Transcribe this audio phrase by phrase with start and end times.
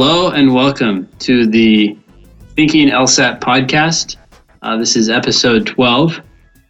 [0.00, 1.98] Hello and welcome to the
[2.54, 4.14] Thinking LSAT podcast.
[4.62, 6.20] Uh, this is episode 12,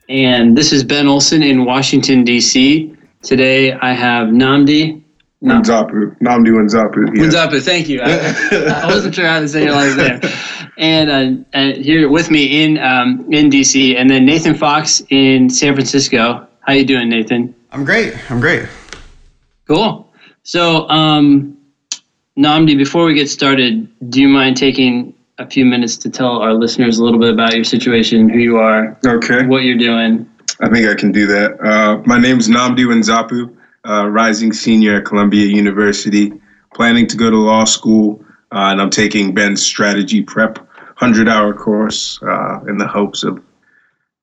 [0.09, 2.97] and this is Ben Olson in Washington, D.C.
[3.21, 5.03] Today I have Namdi.
[5.45, 6.19] Nzapu.
[6.23, 7.15] Namdi Nzapu.
[7.15, 7.25] Yeah.
[7.25, 8.01] Nzapu, thank you.
[8.03, 10.33] I, I, wasn't sure how to say your last name.
[10.79, 15.51] And, uh, and here with me in um, in DC, and then Nathan Fox in
[15.51, 16.49] San Francisco.
[16.61, 17.55] How you doing, Nathan?
[17.73, 18.15] I'm great.
[18.31, 18.67] I'm great.
[19.67, 20.11] Cool.
[20.45, 21.58] So, um,
[22.39, 26.55] Namdi, before we get started, do you mind taking a few minutes to tell our
[26.55, 29.45] listeners a little bit about your situation, who you are, Okay.
[29.47, 30.29] what you're doing?
[30.61, 31.61] I think I can do that.
[31.61, 33.53] Uh, my name is Namdi Nzapu,
[33.89, 36.33] uh, rising senior at Columbia University,
[36.75, 41.53] planning to go to law school, uh, and I'm taking Ben's strategy prep 100 hour
[41.53, 43.41] course uh, in the hopes of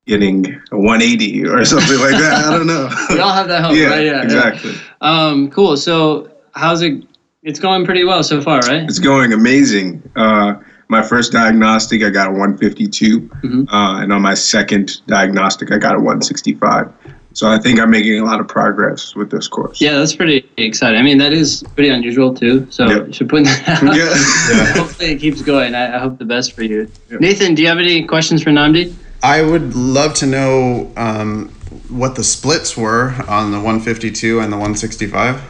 [0.07, 2.45] getting a 180 or something like that.
[2.45, 2.89] I don't know.
[3.09, 4.05] We all have that hope, yeah, right?
[4.05, 4.23] Yeah.
[4.23, 4.73] exactly.
[5.01, 5.75] Um, cool.
[5.75, 7.03] So, how's it?
[7.45, 8.83] It's going pretty well so far, right?
[8.83, 10.01] It's going amazing.
[10.15, 10.55] Uh,
[10.87, 13.67] my first diagnostic, I got a 152, Mhm.
[13.71, 16.87] uh, and on my second diagnostic, I got a 165.
[17.33, 19.79] So I think I'm making a lot of progress with this course.
[19.79, 20.99] Yeah, that's pretty exciting.
[20.99, 22.65] I mean, that is pretty unusual too.
[22.71, 23.07] So, Yep.
[23.07, 23.95] you should put that out.
[23.95, 24.65] Yeah.
[24.81, 25.75] Hopefully, it keeps going.
[25.75, 26.87] I, I hope the best for you.
[27.11, 27.19] Yep.
[27.21, 28.91] Nathan, do you have any questions for Namdi?
[29.21, 31.49] I would love to know um,
[31.89, 35.41] what the splits were on the 152 and the 165.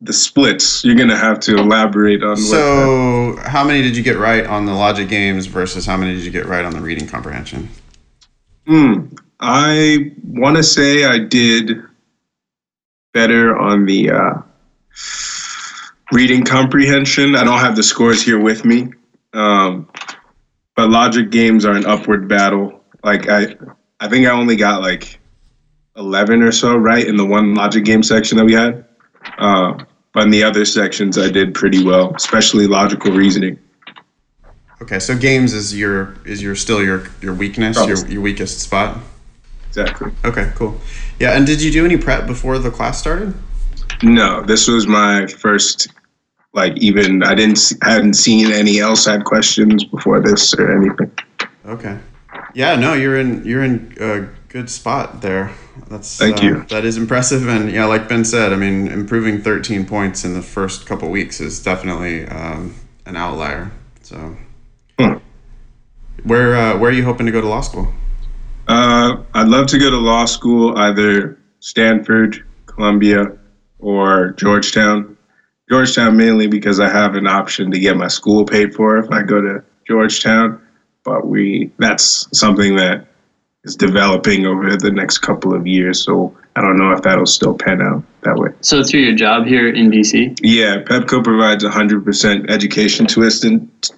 [0.00, 4.02] The splits, you're going to have to elaborate on what So, how many did you
[4.02, 6.80] get right on the logic games versus how many did you get right on the
[6.80, 7.68] reading comprehension?
[8.66, 9.06] Hmm.
[9.40, 11.82] I want to say I did
[13.12, 14.34] better on the uh,
[16.12, 17.34] reading comprehension.
[17.34, 18.92] I don't have the scores here with me,
[19.32, 19.88] um,
[20.74, 22.84] but logic games are an upward battle.
[23.04, 23.56] Like I,
[24.00, 25.20] I think I only got like
[25.96, 28.84] eleven or so right in the one logic game section that we had.
[29.38, 29.74] Uh,
[30.12, 33.58] but in the other sections, I did pretty well, especially logical reasoning.
[34.80, 38.12] Okay, so games is your is your still your your weakness, your, Probably.
[38.12, 38.98] your weakest spot.
[39.68, 40.12] Exactly.
[40.24, 40.80] Okay, cool.
[41.18, 43.34] Yeah, and did you do any prep before the class started?
[44.02, 45.88] No, this was my first.
[46.54, 51.10] Like even I didn't s- hadn't seen any LSAT questions before this or anything.
[51.66, 51.98] Okay.
[52.54, 55.52] Yeah, no, you're in you're in a good spot there.
[55.88, 56.64] That's Thank uh, you.
[56.68, 60.42] That is impressive, and yeah, like Ben said, I mean, improving 13 points in the
[60.42, 62.74] first couple weeks is definitely um,
[63.06, 63.70] an outlier.
[64.02, 64.36] So,
[64.98, 65.18] Hmm.
[66.24, 67.92] where uh, where are you hoping to go to law school?
[68.66, 73.38] Uh, I'd love to go to law school, either Stanford, Columbia,
[73.78, 75.16] or Georgetown.
[75.70, 79.22] Georgetown mainly because I have an option to get my school paid for if I
[79.22, 80.60] go to Georgetown.
[81.04, 83.07] But we that's something that
[83.68, 86.02] is developing over the next couple of years.
[86.02, 88.50] So I don't know if that'll still pan out that way.
[88.62, 90.38] So, through your job here in DC.
[90.42, 93.22] Yeah, Pepco provides 100% education to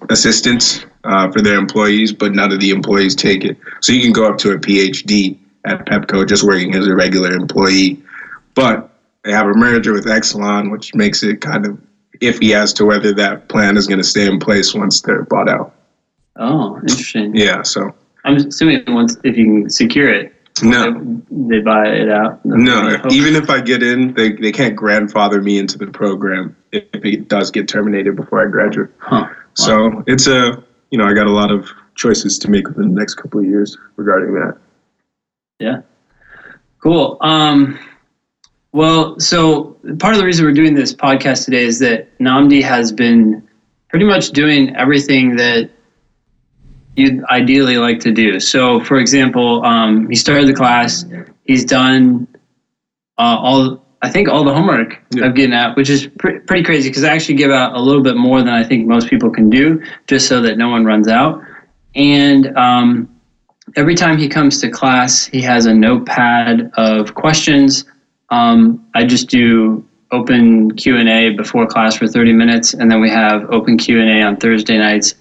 [0.09, 3.57] assistance uh, for their employees, but none of the employees take it.
[3.79, 7.31] So you can go up to a PhD at Pepco just working as a regular
[7.31, 8.01] employee.
[8.53, 8.89] But
[9.23, 11.79] they have a merger with Exelon, which makes it kind of
[12.19, 15.49] iffy as to whether that plan is going to stay in place once they're bought
[15.49, 15.73] out.
[16.35, 17.35] Oh, interesting.
[17.35, 20.33] Yeah, so I'm assuming once if you can secure it,
[20.63, 20.91] no.
[20.91, 22.43] they, they buy it out.
[22.45, 27.05] No, even if I get in, they, they can't grandfather me into the program if
[27.05, 28.89] it does get terminated before I graduate.
[28.99, 29.27] Huh.
[29.53, 32.99] So it's a, you know, I got a lot of choices to make within the
[32.99, 34.57] next couple of years regarding that.
[35.59, 35.81] Yeah.
[36.79, 37.17] Cool.
[37.21, 37.79] Um,
[38.71, 42.91] well, so part of the reason we're doing this podcast today is that Namdi has
[42.91, 43.47] been
[43.89, 45.69] pretty much doing everything that
[46.95, 48.39] you'd ideally like to do.
[48.39, 51.05] So, for example, um, he started the class.
[51.43, 52.27] He's done
[53.17, 55.25] uh, all, I think, all the homework Yeah.
[55.27, 58.03] of getting out, which is pre- pretty crazy because I actually give out a little
[58.03, 61.07] bit more than I think most people can do, just so that no one runs
[61.07, 61.41] out.
[61.95, 63.09] And um,
[63.75, 67.85] every time he comes to class, he has a notepad of questions.
[68.29, 72.99] Um, I just do open Q and A before class for 30 minutes, and then
[73.01, 75.15] we have open Q and A on Thursday nights.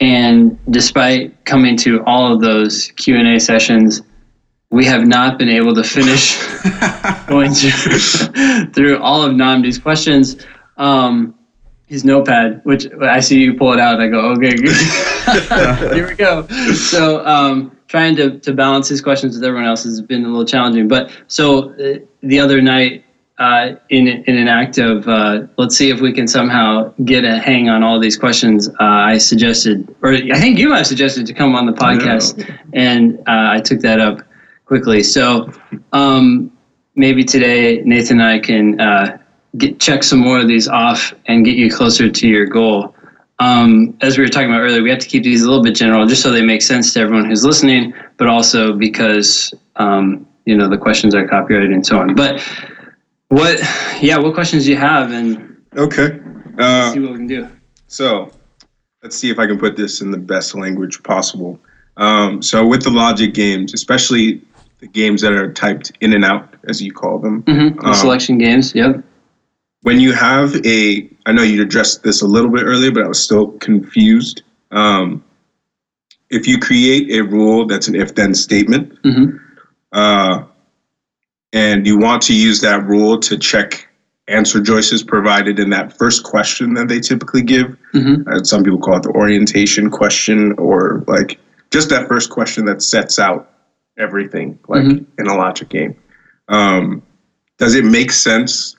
[0.00, 4.02] And despite coming to all of those Q and A sessions,
[4.70, 6.36] we have not been able to finish
[7.28, 10.44] going through, through all of Namdi's questions.
[10.76, 11.34] Um,
[11.86, 15.94] his notepad, which I see you pull it out, and I go, okay, good.
[15.94, 16.46] here we go.
[16.74, 20.44] So, um, trying to, to balance his questions with everyone else has been a little
[20.44, 20.88] challenging.
[20.88, 23.04] But so uh, the other night,
[23.38, 27.38] uh, in in an act of uh, let's see if we can somehow get a
[27.38, 31.26] hang on all these questions, uh, I suggested, or I think you might have suggested
[31.26, 34.22] to come on the podcast, and uh, I took that up
[34.64, 35.02] quickly.
[35.02, 35.52] So
[35.92, 36.50] um,
[36.94, 39.18] maybe today Nathan and I can uh,
[39.58, 42.94] get check some more of these off and get you closer to your goal.
[43.38, 45.74] Um, as we were talking about earlier, we have to keep these a little bit
[45.74, 50.56] general, just so they make sense to everyone who's listening, but also because um, you
[50.56, 52.14] know the questions are copyrighted and so on.
[52.14, 52.40] But
[53.28, 53.60] what,
[54.00, 56.20] yeah, what questions do you have, and Okay.
[56.58, 57.48] Uh, see what we can do.
[57.86, 58.30] So
[59.02, 61.58] let's see if I can put this in the best language possible.
[61.98, 64.42] Um, so with the logic games, especially
[64.80, 67.80] the games that are typed in and out, as you call them, Mm-hmm.
[67.86, 68.74] Um, selection games.
[68.74, 69.02] Yep.
[69.82, 73.08] when you have a, I know you addressed this a little bit earlier, but I
[73.08, 74.42] was still confused.
[74.70, 75.22] Um,
[76.30, 79.36] if you create a rule that's an if-then statement, Mm-hmm.
[79.92, 80.44] uh,
[81.52, 83.88] and you want to use that rule to check
[84.28, 88.28] answer choices provided in that first question that they typically give, Mm-hmm.
[88.28, 91.38] uh, some people call it the orientation question or like
[91.70, 93.50] just that first question that sets out
[93.96, 95.06] everything like Mhm.
[95.18, 95.94] in a logic game
[96.48, 97.02] um,
[97.58, 98.76] does it make sense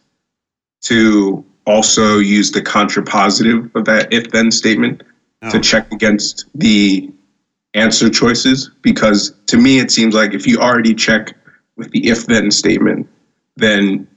[0.83, 5.01] to also use the contrapositive of that if then statement
[5.49, 7.09] to check against the
[7.73, 11.35] answer choices because to me it seems like if you already check
[11.77, 13.07] with the if then statement
[13.55, 14.07] then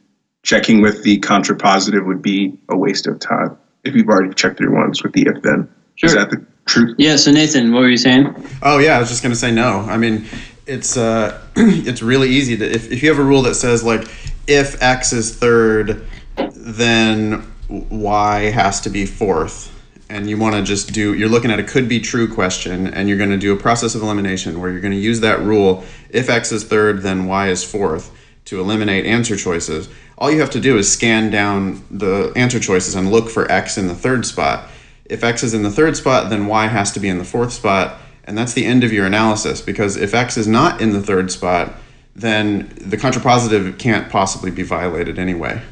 [0.43, 4.73] checking with the contrapositive would be a waste of time if you've already checked your
[4.73, 5.69] once with the if then.
[6.03, 6.21] Is Sure.
[6.21, 6.95] that the truth?
[6.99, 7.17] Yeah.
[7.17, 8.35] So Nathan, what were you saying?
[8.63, 9.81] Oh yeah, I was just gonna say no.
[9.81, 10.25] I mean,
[10.67, 14.09] it's uh, it's really easy to if, if you have a rule that says like
[14.47, 16.07] if x is third,
[16.53, 19.71] then y has to be fourth,
[20.11, 23.09] and you want to just do you're looking at a could be true question, and
[23.09, 25.85] you're going to do a process of elimination where you're going to use that rule
[26.11, 28.11] if x is third, then y is fourth
[28.45, 29.89] to eliminate answer choices.
[30.19, 33.79] All you have to do is scan down the answer choices and look for x
[33.79, 34.69] in the third spot.
[35.05, 37.53] If x is in the third spot, then y has to be in the fourth
[37.53, 39.61] spot, and that's the end of your analysis.
[39.61, 41.75] Because if x is not in the third spot,
[42.17, 45.63] then the contrapositive can't possibly be violated anyway.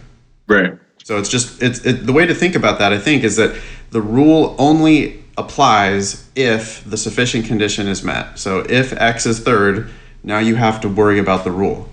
[0.46, 0.78] Right.
[1.08, 2.92] So it's just it's it, the way to think about that.
[2.92, 3.58] I think is that
[3.92, 8.38] the rule only applies if the sufficient condition is met.
[8.38, 9.90] So if x is third,
[10.22, 11.88] now you have to worry about the rule.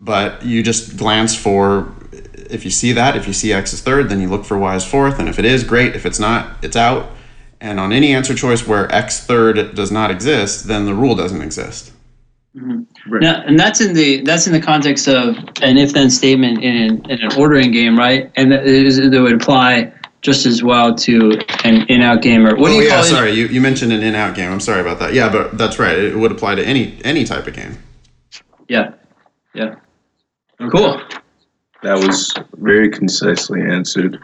[0.00, 1.92] But you just glance for
[2.48, 4.74] if you see that if you see x is third, then you look for y
[4.74, 5.94] is fourth, and if it is, great.
[5.94, 7.10] If it's not, it's out.
[7.60, 11.42] And on any answer choice where x third does not exist, then the rule doesn't
[11.42, 11.92] exist.
[12.52, 13.22] Right.
[13.22, 17.10] Now, and that's in the that's in the context of an if-then statement in an,
[17.10, 18.30] in an ordering game, right?
[18.34, 22.68] And that, is, that would apply just as well to an in-out game or what
[22.68, 23.08] do oh you yeah, call it?
[23.08, 24.50] sorry, you, you mentioned an in-out game.
[24.50, 25.14] I'm sorry about that.
[25.14, 25.96] Yeah, but that's right.
[25.96, 27.78] It would apply to any any type of game.
[28.68, 28.94] Yeah,
[29.54, 29.76] yeah.
[30.72, 31.00] Cool.
[31.82, 34.18] That was very concisely answered.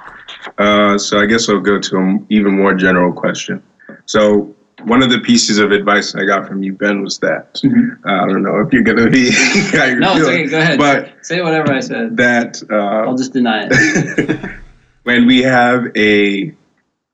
[0.59, 3.63] Uh, so I guess I'll go to an even more general question.
[4.05, 7.99] So one of the pieces of advice I got from you, Ben, was that Mhm.
[8.07, 9.31] uh, I don't know if you're gonna be
[9.77, 10.51] how you're No, it's feeling, okay.
[10.51, 10.79] Go ahead.
[10.79, 12.17] but Say whatever I said.
[12.19, 14.39] that I'll uh, just deny it.
[15.05, 16.53] when we have a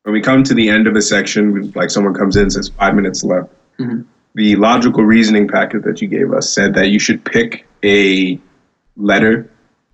[0.05, 2.69] when we come to the end of a section, like someone comes in and says
[2.71, 3.49] five minutes left.
[3.79, 4.05] Mhm.
[4.35, 8.39] The logical reasoning packet that you gave us said that you should pick a
[8.97, 9.49] letter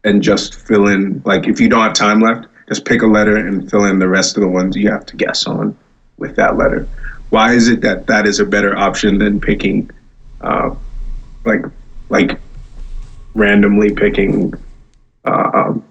[0.04, 3.36] and just fill in like if you don't have time left, just pick a letter
[3.36, 5.76] and fill in the rest of the ones you have to guess on
[6.16, 6.86] with that letter.
[7.30, 9.90] Why is it that that is a better option than picking,
[10.40, 10.74] uh,
[11.44, 11.62] like
[12.08, 12.38] like
[13.34, 14.54] randomly picking
[15.24, 15.84] uh, um,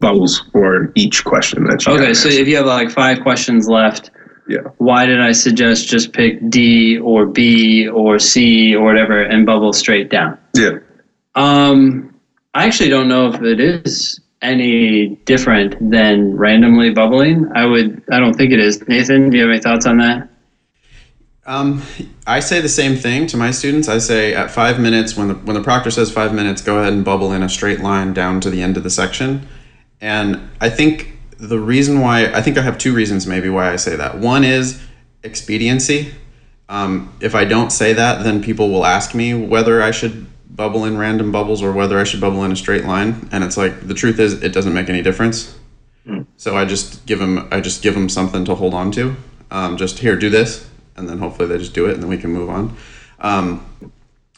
[0.00, 2.40] bubbles for each question that you Okay, so answered?
[2.42, 4.10] if you have like five questions left,
[4.48, 9.46] yeah why did I suggest just pick D or B or C or whatever and
[9.46, 10.36] bubble straight down?
[10.54, 10.78] yeah
[11.36, 12.12] Um,
[12.54, 17.46] I actually don't know if it is any different than randomly bubbling.
[17.54, 18.02] I would.
[18.10, 18.82] I don't think it is.
[18.88, 20.28] Nathan, do you have any thoughts on that?
[21.46, 21.82] Um,
[22.26, 23.88] I say the same thing to my students.
[23.88, 26.92] I say at five minutes, when the when the proctor says five minutes, go ahead
[26.92, 29.48] and bubble in a straight line down to the end of the section.
[30.00, 33.76] And I think the reason why I think I have two reasons maybe why I
[33.76, 34.18] say that.
[34.18, 34.80] One is
[35.22, 36.14] expediency.
[36.68, 40.84] Um, if I don't say that, then people will ask me whether I should bubble
[40.84, 43.28] in random bubbles or whether I should bubble in a straight line.
[43.32, 45.58] And it's like the truth is, it doesn't make any difference.
[46.36, 49.16] So I just give them I just give them something to hold on to.
[49.50, 52.18] Um, just here, do this, and then hopefully they just do it, and then we
[52.18, 52.76] can move on.
[53.18, 53.66] Um,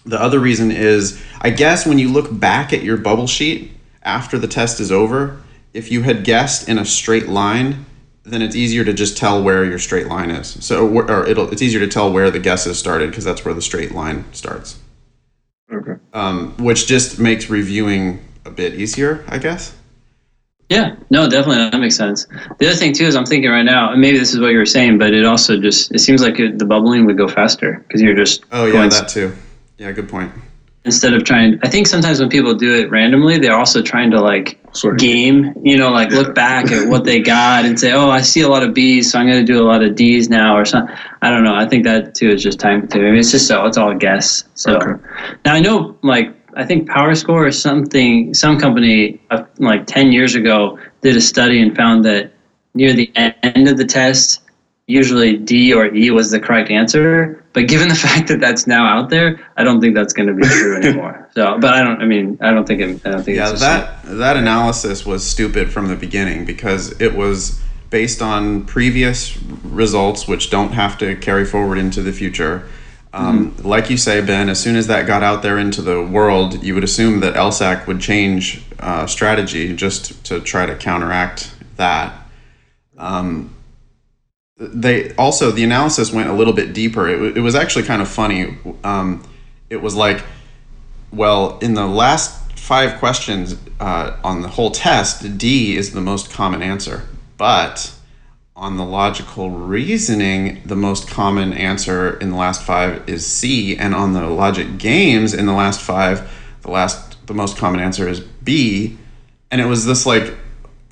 [0.05, 4.39] the other reason is, I guess when you look back at your bubble sheet after
[4.39, 5.41] the test is over,
[5.73, 7.87] if you had guessed in a straight line,
[8.25, 10.65] then it's easier to just tell where your straight line is.
[10.65, 13.63] So, or it'll it's easier to tell where the guesses started because that's where the
[13.63, 14.79] straight line starts.
[15.73, 19.75] okay Um, which just makes reviewing a bit easier, I guess.
[20.73, 22.27] Yeah, no, definitely that makes sense.
[22.59, 24.59] The other thing too is I'm thinking right now, and maybe this is what you
[24.59, 27.85] were saying, but it also just it seems like it, the bubbling would go faster
[27.87, 29.33] because you're just Oh yeah, going- that too.
[29.79, 30.31] Yeah, good point.
[30.85, 34.21] instead of trying i think sometimes when people do it randomly they're also trying to
[34.21, 35.01] like Sort of.
[35.01, 35.39] game
[35.71, 36.19] you know like Yeah.
[36.19, 39.05] look back at what they got and say oh i see a lot of b's
[39.11, 40.93] so i'm going to do a lot of d's now or something
[41.25, 43.77] i don't know i think that too is just time consuming it's just so it's
[43.83, 44.95] all guess so Okay.
[45.45, 50.35] now i know like i think PowerScore or something some company uh, like 10 years
[50.35, 52.33] ago did a study and found that
[52.75, 54.43] near the end of the test
[54.87, 57.45] usually D or E was the correct answer.
[57.53, 60.35] But given the fact that that's now out there, I don't think that's going to
[60.35, 61.19] be true anymore.
[61.33, 62.03] So, but I don't.
[62.03, 62.83] I mean, I don't think.
[62.83, 63.39] It, I don't think.
[63.39, 69.43] Yeah, that that analysis was stupid from the beginning because it was based on previous
[69.65, 72.69] results, which don't have to carry forward into the future.
[73.15, 76.63] Um, Like you say, Ben, as soon as that got out there into the world,
[76.63, 82.15] you would assume that LSAC would change uh, strategy just to try to counteract that.
[82.97, 83.55] Um,
[84.59, 87.09] they also the analysis went a little bit deeper.
[87.09, 88.57] It, wa- it was actually kind of funny.
[88.85, 89.25] Um,
[89.71, 90.23] it was like
[91.13, 96.31] well, in the last five questions uh, on the whole test, D is the most
[96.31, 97.07] common answer.
[97.37, 97.93] But
[98.63, 103.93] on the logical reasoning, the most common answer in the last five is C, and
[103.93, 106.31] on the logic games in the last five,
[106.63, 108.97] the last the most common answer is B.
[109.51, 110.37] And it was this like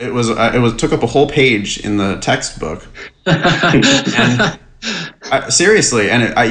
[0.00, 2.89] it was uh, it was took up a whole page in the textbook
[3.27, 4.59] and
[5.31, 6.49] I, seriously, and it, I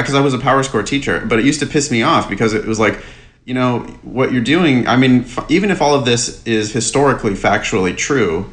[0.00, 2.64] because I was a PowerScore teacher, but it used to piss me off because it
[2.64, 3.04] was like,
[3.44, 4.88] you know, what you're doing.
[4.88, 8.50] I mean, f- even if all of this is historically factually true,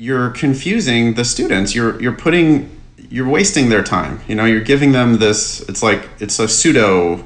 [0.00, 1.74] you're confusing the students.
[1.74, 2.74] You're you're putting
[3.10, 4.20] you're wasting their time.
[4.26, 5.60] You know, you're giving them this.
[5.68, 7.22] It's like it's a pseudo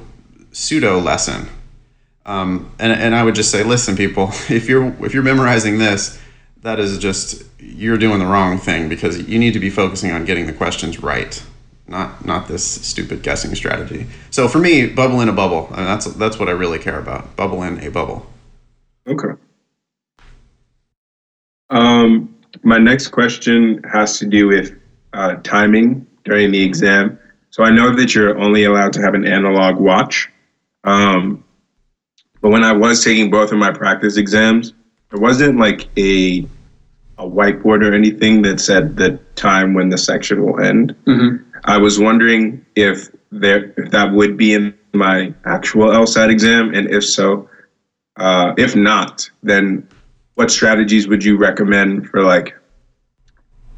[0.50, 1.48] pseudo lesson.
[2.26, 6.20] Um, and and I would just say, listen, people, if you're if you're memorizing this,
[6.62, 10.24] that is just you're doing the wrong thing because you need to be focusing on
[10.24, 11.40] getting the questions right,
[11.86, 14.08] not not this stupid guessing strategy.
[14.32, 15.68] So for me, bubble in a bubble.
[15.68, 17.36] And that's that's what I really care about.
[17.36, 18.26] Bubble in a bubble.
[19.06, 19.40] Okay.
[21.70, 24.78] Um, my next question has to do with
[25.12, 27.18] uh, timing during the exam.
[27.50, 30.28] So I know that you're only allowed to have an analog watch.
[30.84, 31.44] Um,
[32.40, 34.74] but when I was taking both of my practice exams,
[35.10, 36.46] there wasn't like a
[37.16, 40.96] a whiteboard or anything that said the time when the section will end.
[41.06, 41.44] Mhm.
[41.64, 46.90] I was wondering if there if that would be in my actual LSAT exam, and
[46.90, 47.48] if so,
[48.16, 49.86] uh, if not, then
[50.34, 52.54] what strategies would you recommend for like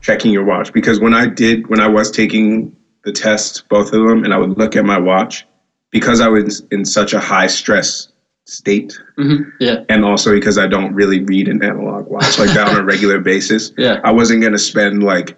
[0.00, 0.72] checking your watch?
[0.72, 4.38] Because when I did, when I was taking the tests, both of them, and I
[4.38, 5.46] would look at my watch,
[5.90, 8.08] because I was in such a high stress
[8.46, 9.52] state, Mhm.
[9.60, 9.82] Yeah.
[9.88, 13.18] and also because I don't really read an analog watch like that on a regular
[13.32, 14.00] basis, Yeah.
[14.04, 15.36] I wasn't gonna spend like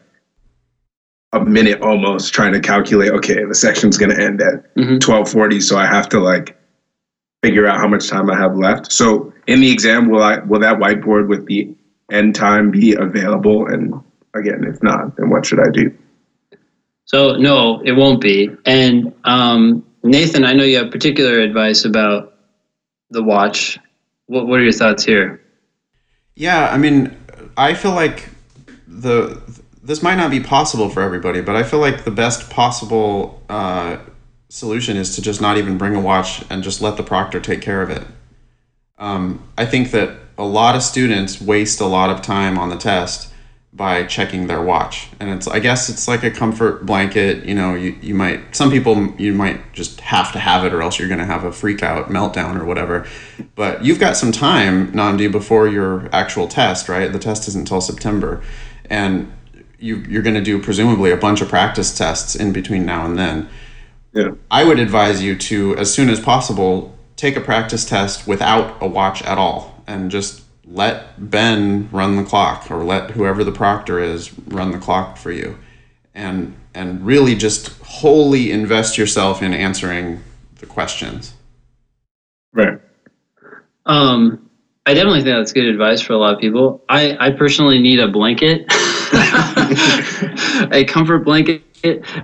[1.32, 3.10] a minute almost trying to calculate.
[3.12, 5.00] Okay, the section's gonna end at Mhm.
[5.00, 6.54] twelve forty, so I have to like
[7.42, 8.90] figure out how much time I have left.
[8.92, 11.74] So in the exam, will I will that whiteboard with the
[12.10, 13.66] end time be available?
[13.66, 13.94] And
[14.34, 15.96] again, if not, then what should I do?
[17.04, 18.50] So no, it won't be.
[18.66, 22.34] And um, Nathan, I know you have particular advice about
[23.10, 23.78] the watch.
[24.26, 25.40] What What are your thoughts here?
[26.34, 27.16] Yeah, I mean,
[27.56, 28.28] I feel like
[28.86, 29.40] the
[29.82, 33.96] this might not be possible for everybody, but I feel like the best possible uh,
[34.48, 37.60] solution is to just not even bring a watch and just let the proctor take
[37.60, 38.02] care of it.
[38.98, 42.76] Um, I think that a lot of students waste a lot of time on the
[42.76, 43.32] test
[43.72, 47.44] by checking their watch, and it's I guess it's like a comfort blanket.
[47.44, 50.80] You know, you, you might some people you might just have to have it, or
[50.80, 53.06] else you're going to have a freak out meltdown or whatever.
[53.54, 57.12] But you've got some time, Namdi, before your actual test, right?
[57.12, 58.42] The test isn't until September,
[58.88, 59.32] and
[59.78, 63.18] you, you're going to do presumably a bunch of practice tests in between now and
[63.18, 63.48] then.
[64.12, 64.30] Yeah.
[64.50, 68.86] I would advise you to, as soon as possible, take a practice test without a
[68.86, 74.00] watch at all and just let Ben run the clock or let whoever the proctor
[74.00, 75.58] is run the clock for you.
[76.14, 80.22] And and really just wholly invest yourself in answering
[80.60, 81.34] the questions.
[82.52, 82.80] Right.
[83.86, 84.50] Um,
[84.86, 86.84] I definitely think that's good advice for a lot of people.
[86.88, 88.66] I, I personally need a blanket,
[90.72, 91.62] a comfort blanket.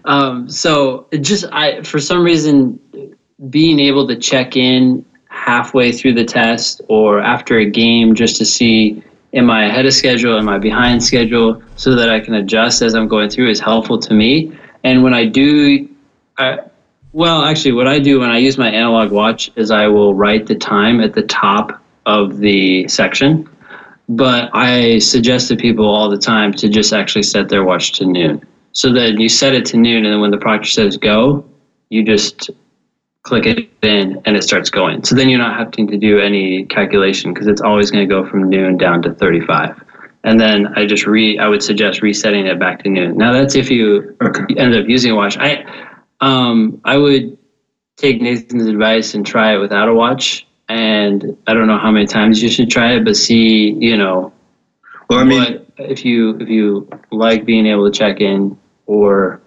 [0.05, 2.79] Um, so just I for some reason
[3.51, 8.45] being able to check in halfway through the test or after a game just to
[8.45, 9.03] see
[9.35, 12.95] am I ahead of schedule, am I behind schedule, so that I can adjust as
[12.95, 14.57] I'm going through is helpful to me.
[14.85, 15.89] And when I do,
[16.39, 16.61] I,
[17.13, 20.47] well, actually, what I do when I use my analog watch is I will write
[20.47, 23.49] the time at the top of the section.
[24.09, 28.07] But I suggest to people all the time to just actually set their watch to
[28.07, 28.47] noon.
[28.75, 31.45] So that you set it to noon, and then when the proctor says go,
[31.91, 32.51] you just
[33.23, 35.05] click it in, and it starts going.
[35.05, 38.29] So then you're not having to do any calculation because it's always going to go
[38.29, 39.83] from noon down to 35.
[40.25, 43.17] And then I just re I would suggest resetting it back to noon.
[43.17, 44.55] Now that's if you Okay.
[44.57, 45.37] end up using a watch.
[45.39, 45.65] I
[46.21, 47.37] um I would
[47.97, 50.47] take Nathan's advice and try it without a watch.
[50.69, 54.33] And I don't know how many times you should try it, but see, you know,
[55.11, 59.41] Well, I mean, what if you if you like being able to check in or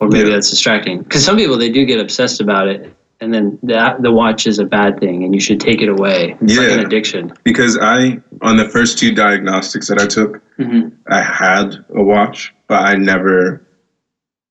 [0.00, 0.34] or maybe Yeah.
[0.36, 4.12] that's distracting because some people they do get obsessed about it and then that the
[4.12, 6.86] watch is a bad thing and you should take it away it's like an Yeah.
[6.86, 10.88] addiction because I on the first two diagnostics that I took, mm-hmm.
[11.10, 13.66] I had a watch, but I never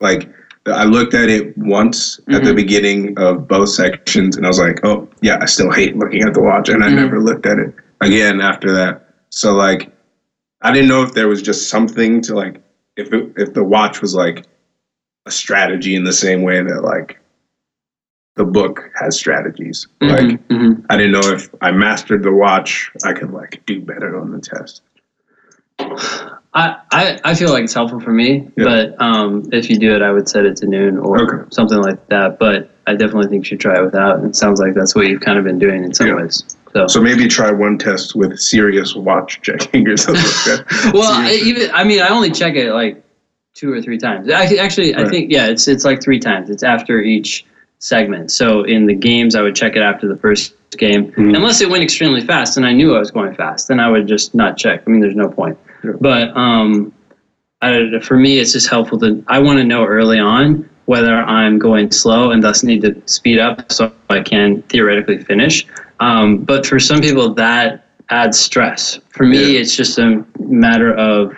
[0.01, 0.29] like
[0.65, 2.55] I looked at it once at the Mhm.
[2.57, 6.33] beginning of both sections and I was like, "Oh, yeah, I still hate looking at
[6.33, 6.95] the watch." And I Mhm.
[6.95, 9.07] never looked at it again after that.
[9.29, 9.89] So like
[10.61, 12.59] I didn't know if there was just something to like
[12.97, 14.45] if it, if the watch was like
[15.25, 17.19] a strategy in the same way that like
[18.35, 19.87] the book has strategies.
[20.01, 24.19] Like hmm I didn't know if I mastered the watch, I could like do better
[24.19, 24.81] on the test.
[26.53, 28.63] I, I I feel like it's helpful for me Yeah.
[28.63, 31.49] but um if you do it I would set it to noon or Okay.
[31.51, 34.73] something like that but I definitely think you should try it without it sounds like
[34.73, 36.15] that's what you've kind of been doing in some Yeah.
[36.15, 40.91] ways so So maybe try one test with serious watch checking or something like that.
[40.93, 43.01] well, I, even I mean, I only check it like
[43.53, 44.29] two or three times.
[44.29, 46.49] I, actually, I think yeah, it's it's like three times.
[46.49, 47.45] It's after each
[47.79, 48.31] segment.
[48.31, 51.35] So in the games, I would check it after the first game, Mhm.
[51.35, 53.67] unless it went extremely fast and I knew I was going fast.
[53.67, 54.83] Then I would just not check.
[54.85, 55.57] I mean, there's no point.
[55.83, 55.91] Yeah.
[55.99, 56.91] But um,
[57.61, 61.59] I, for me, it's just helpful to I want to know early on whether I'm
[61.59, 65.65] going slow and thus need to speed up so I can theoretically finish.
[65.99, 68.99] Um, but for some people, that adds stress.
[69.09, 69.59] For me, Yeah.
[69.59, 71.33] it's just a matter of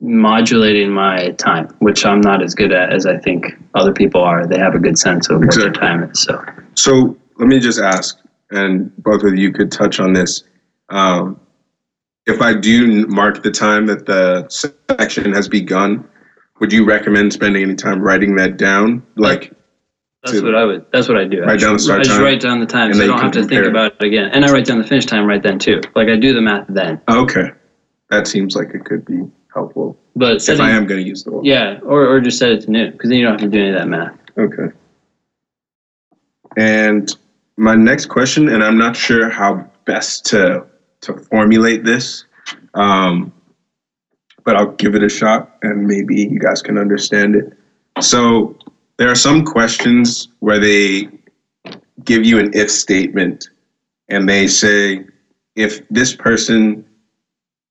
[0.00, 4.46] modulating my time, which I'm not as good at as I think other people are.
[4.46, 6.20] They have a good sense of what their time is.
[6.20, 6.42] So,
[6.74, 8.18] So let me just ask,
[8.50, 10.44] and both of you could touch on this.
[10.90, 11.40] Um,
[12.26, 16.04] if I do mark the time that the section has begun,
[16.60, 19.02] would you recommend spending any time writing that down?
[19.16, 19.52] Like,
[20.32, 20.86] that's what I would.
[20.92, 21.42] That's what I do.
[21.42, 23.06] I Write down the just- start I just time, write down the time, so I
[23.06, 24.30] don't have to think about it again.
[24.32, 25.80] And I write down the finish time right then too.
[25.94, 27.00] Like I do the math then.
[27.08, 27.50] okay,
[28.10, 29.22] that seems like it could be
[29.54, 31.44] helpful But if I am going to use the watch.
[31.46, 33.60] yeah, or or just set it to noon because then you don't have to do
[33.60, 34.16] any of that math.
[34.38, 34.74] Okay.
[36.56, 37.14] And
[37.56, 40.64] my next question, and I'm not sure how best to
[41.02, 42.24] to formulate this,
[42.74, 43.32] um,
[44.44, 47.52] but I'll give it a shot, and maybe you guys can understand it.
[48.00, 48.56] So
[48.98, 51.08] there are some questions where they
[52.04, 53.48] give you an if statement,
[54.08, 55.04] and they say
[55.54, 56.84] if this person,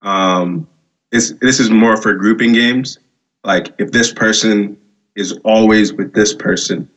[0.01, 0.67] um,
[1.11, 2.99] this this is more for grouping games,
[3.43, 4.77] like if this person
[5.15, 6.89] is always with this person.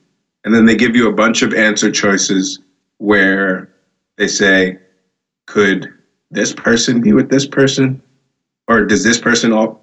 [0.45, 2.59] And then they give you a bunch of answer choices
[2.99, 3.71] where
[4.17, 4.79] they say,
[5.47, 5.93] could
[6.31, 8.03] this person be with this person?
[8.67, 9.81] Or does this person all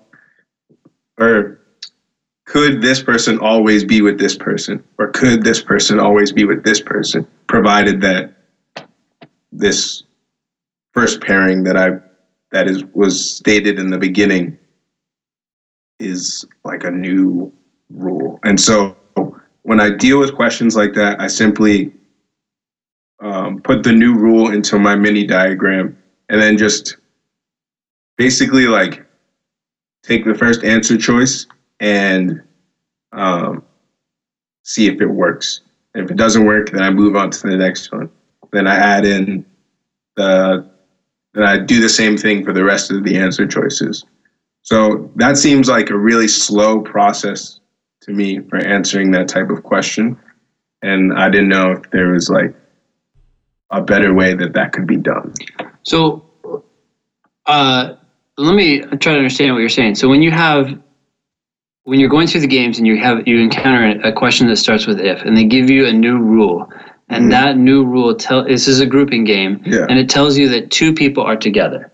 [1.17, 1.61] or
[2.45, 4.83] could this person always be with this person?
[4.97, 7.27] Or could this person always be with this person?
[7.47, 8.33] Provided that
[9.51, 10.03] this
[10.93, 11.99] first pairing that I
[12.51, 14.57] that is was stated in the beginning
[15.99, 17.51] is like a new
[17.89, 18.39] rule.
[18.43, 18.95] And so
[19.63, 21.91] when I deal with questions like that, I simply
[23.21, 25.97] um, put the new rule into my mini diagram
[26.29, 26.97] and then just
[28.17, 29.05] basically like
[30.03, 31.47] take the first answer choice
[31.79, 32.41] and
[33.11, 33.63] um,
[34.63, 35.61] see if it works.
[35.93, 38.09] If it doesn't work, then I move on to the next one.
[38.51, 39.45] Then I add in
[40.15, 40.69] the,
[41.33, 44.03] then I do the same thing for the rest of the answer choices.
[44.61, 47.59] So that seems like a really slow process
[48.01, 50.17] to me for answering that type of question.
[50.81, 52.53] And I didn't know if there was like
[53.71, 55.33] a better way that that could be done.
[55.83, 56.25] So,
[57.45, 57.95] uh,
[58.37, 59.95] let me try to understand what you're saying.
[59.95, 60.81] So when you have
[61.85, 64.85] when you're going through the games and you have you encounter a question that starts
[64.85, 66.67] with if, and they give you a new rule,
[67.09, 67.29] and Mhm.
[67.31, 69.85] that new rule tell this is a grouping game, Yeah.
[69.87, 71.91] and it tells you that two people are together.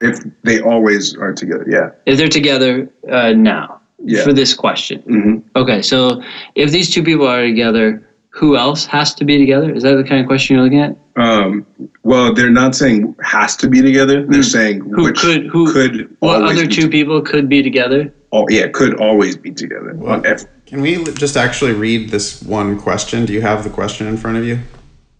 [0.00, 1.90] If they always are together, yeah.
[2.06, 4.22] If they're together uh, now Yeah.
[4.22, 5.80] for this question, hmm okay.
[5.82, 6.22] So
[6.54, 9.72] if these two people are together, who else has to be together?
[9.72, 10.96] Is that the kind of question you're looking at?
[11.16, 11.66] Um,
[12.02, 14.24] well, they're not saying has to be together.
[14.26, 14.44] They're Mm.
[14.50, 18.12] saying Who which could who could what always other be two people could be together?
[18.32, 19.92] Oh, yeah, could always be together.
[19.94, 20.22] Well-
[20.66, 23.26] Can we just actually read this one question?
[23.26, 24.58] Do you have the question in front of you?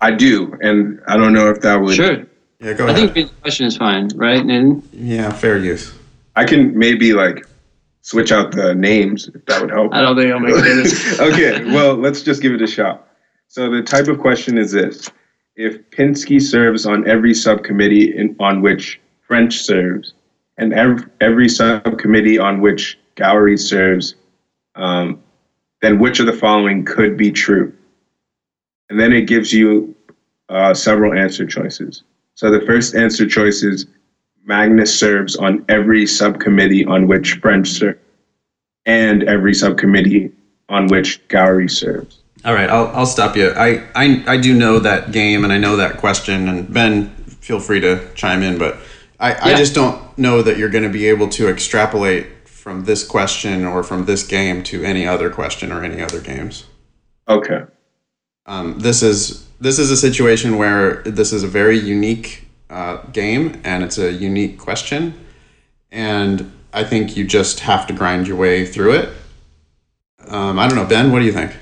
[0.01, 1.95] I do, and I don't know if that would.
[1.95, 2.25] Sure.
[2.61, 3.11] Yeah, go I ahead.
[3.11, 4.83] I think the question is fine, right, Nathan?
[4.95, 5.93] yeah, fair use.
[6.35, 7.45] I can maybe like
[8.03, 9.95] switch out the names if that would help.
[9.95, 11.21] I don't think I'll make it.
[11.21, 13.09] okay, well, let's just give it a shot.
[13.49, 15.11] So the type of question is this:
[15.57, 20.15] If Pinsky serves on every subcommittee in, on which French serves,
[20.59, 24.15] and every, every subcommittee on which Gowrie serves,
[24.75, 25.23] um,
[25.81, 27.73] then which of the following could be true?
[28.91, 29.95] And then it gives you
[30.49, 32.03] uh, several answer choices.
[32.35, 33.87] So the first answer choice is
[34.45, 37.99] Magnus serves on every subcommittee on which French serves,
[38.87, 40.33] and every subcommittee
[40.69, 42.21] on which Gowrie serves.
[42.45, 43.51] All right, I'll, I'll stop you.
[43.51, 46.49] I, I, I do know that game and I know that question.
[46.49, 48.79] And Ben, feel free to chime in, but
[49.21, 49.45] I, yeah.
[49.45, 53.65] I just don't know that you're going to be able to extrapolate from this question
[53.65, 56.67] or from this game to any other question or any other games.
[57.29, 57.63] Okay.
[58.47, 62.42] Um, this is this is a situation where this is a very unique
[62.73, 65.15] uh, game and it's a unique question,
[65.91, 69.09] and I think you just have to grind your way through it.
[70.27, 71.13] Um, I don't know, Ben.
[71.13, 71.53] What do you think?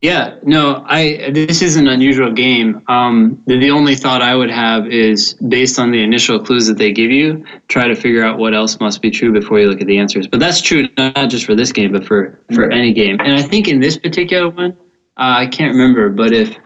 [0.00, 2.82] Yeah, no, I this is an unusual game.
[2.88, 6.78] Um, the, the, only thought I would have is based on the initial clues that
[6.78, 9.82] they give you, try to figure out what else must be true before you look
[9.82, 10.26] at the answers.
[10.26, 13.20] But that's true not just for this game, but for for any game.
[13.20, 14.72] And I think in this particular one,
[15.18, 16.56] uh, I can't remember, but if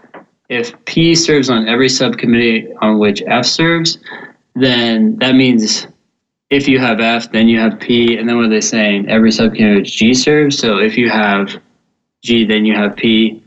[0.49, 3.97] if P serves on every subcommittee on which F serves,
[4.55, 5.87] then that means
[6.49, 9.09] if you have F, then you have P, and then what are they saying?
[9.09, 10.57] Every subcommittee which G serves.
[10.57, 11.59] So if you have
[12.23, 13.41] G, then you have P.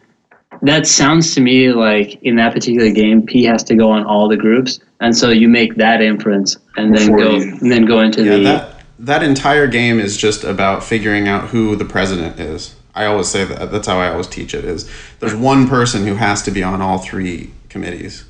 [0.62, 4.28] That sounds to me like in that particular game, P has to go on all
[4.28, 7.84] the groups, and so you make that inference, and then Before go you, and then
[7.84, 8.42] go into yeah, the.
[8.42, 12.74] That, that entire game is just about figuring out who the president is.
[12.94, 13.70] I always say that.
[13.70, 14.64] That's how I always teach it.
[14.64, 18.24] Is there's one person who has to be on all three committees,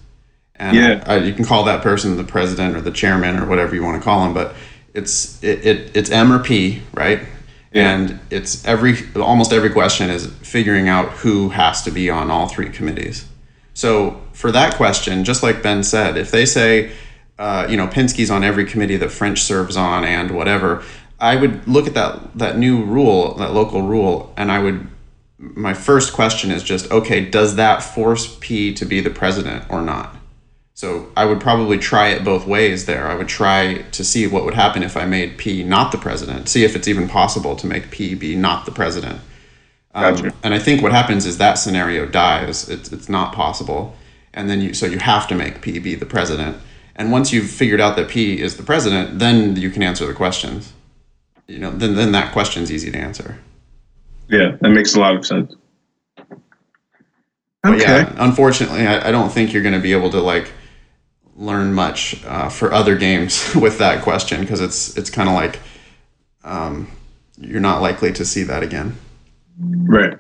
[0.56, 1.04] and yeah.
[1.06, 4.00] I, you can call that person the president or the chairman or whatever you want
[4.00, 4.54] to call him, but
[4.94, 7.20] it's it, it it's M or P, right?
[7.72, 7.94] Yeah.
[7.94, 12.48] And it's every almost every question is figuring out who has to be on all
[12.48, 13.26] three committees.
[13.74, 16.92] So for that question, just like Ben said, if they say,
[17.38, 20.82] uh, you know, Pinsky's on every committee that French serves on and whatever,
[21.20, 24.86] I would look at that that new rule, that local rule, and I would.
[25.38, 27.24] My first question is just okay.
[27.24, 30.16] Does that force P to be the president or not?
[30.78, 33.08] So I would probably try it both ways there.
[33.08, 36.48] I would try to see what would happen if I made P not the president,
[36.48, 39.20] see if it's even possible to make P be not the president.
[39.92, 40.32] Um, gotcha.
[40.44, 42.68] And I think what happens is that scenario dies.
[42.68, 43.96] It's, it's not possible.
[44.32, 46.58] And then you, so you have to make P be the president.
[46.94, 50.14] And once you've figured out that P is the president, then you can answer the
[50.14, 50.74] questions.
[51.48, 53.38] You know, then, then that question's easy to answer.
[54.28, 55.54] Yeah, that makes a lot of sense.
[57.66, 57.80] Okay.
[57.80, 60.52] yeah, unfortunately, I, I don't think you're going to be able to like
[61.36, 65.58] learn much uh, for other games with that question because it's it's kind of like
[66.44, 66.88] um,
[67.40, 68.96] you're not likely to see that again.
[69.58, 70.18] Right.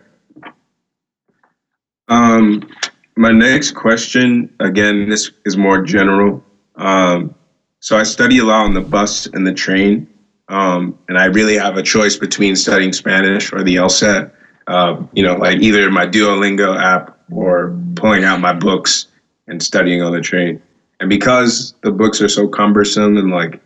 [2.08, 2.68] Um,
[3.16, 6.42] my next question, again, this is more general.
[6.76, 7.34] Um,
[7.80, 10.08] so I study a lot on the bus and the train,
[10.48, 14.32] um, and I really have a choice between studying Spanish or the LSAT.
[14.66, 19.06] Uh, you know, like either my Duolingo app or pulling out my books
[19.46, 20.62] and studying on the train.
[21.00, 23.60] And because the books are so cumbersome and like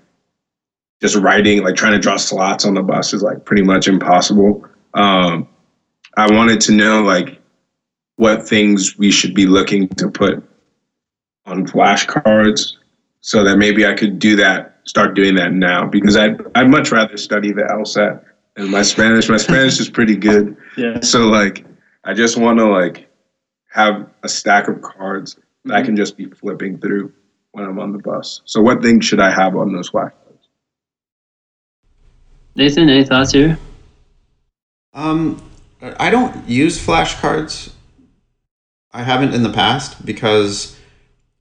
[1.00, 4.64] just writing, like trying to draw slots on the bus is like pretty much impossible.
[4.94, 5.48] Um,
[6.16, 7.40] I wanted to know like
[8.16, 10.44] what things we should be looking to put
[11.46, 12.74] on flashcards
[13.20, 16.90] so that maybe I could do that, start doing that now because I'd, I'd much
[16.90, 18.24] rather study the LSAT
[18.56, 19.28] and my Spanish.
[19.28, 20.56] My Spanish is pretty good.
[20.74, 21.00] Yeah.
[21.00, 21.66] So like,
[22.04, 23.06] I just want to like
[23.70, 25.72] have a stack of cards that mm-hmm.
[25.72, 27.12] I can just be flipping through
[27.52, 28.40] when I'm on the bus.
[28.44, 30.12] So, what things should I have on those flashcards?
[32.54, 33.58] Nathan, any thoughts here?
[34.94, 35.42] Um,
[35.82, 37.72] I don't use flashcards.
[38.92, 40.76] I haven't in the past because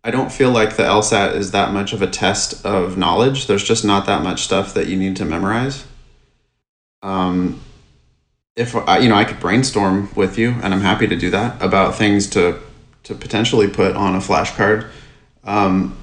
[0.03, 3.45] I don't feel like the LSAT is that much of a test of knowledge.
[3.45, 5.85] There's just not that much stuff that you need to memorize.
[7.03, 7.61] Um,
[8.55, 11.61] if I, you know, I could brainstorm with you, and I'm happy to do that
[11.61, 12.59] about things to
[13.03, 14.87] to potentially put on a flashcard.
[15.43, 15.97] Um,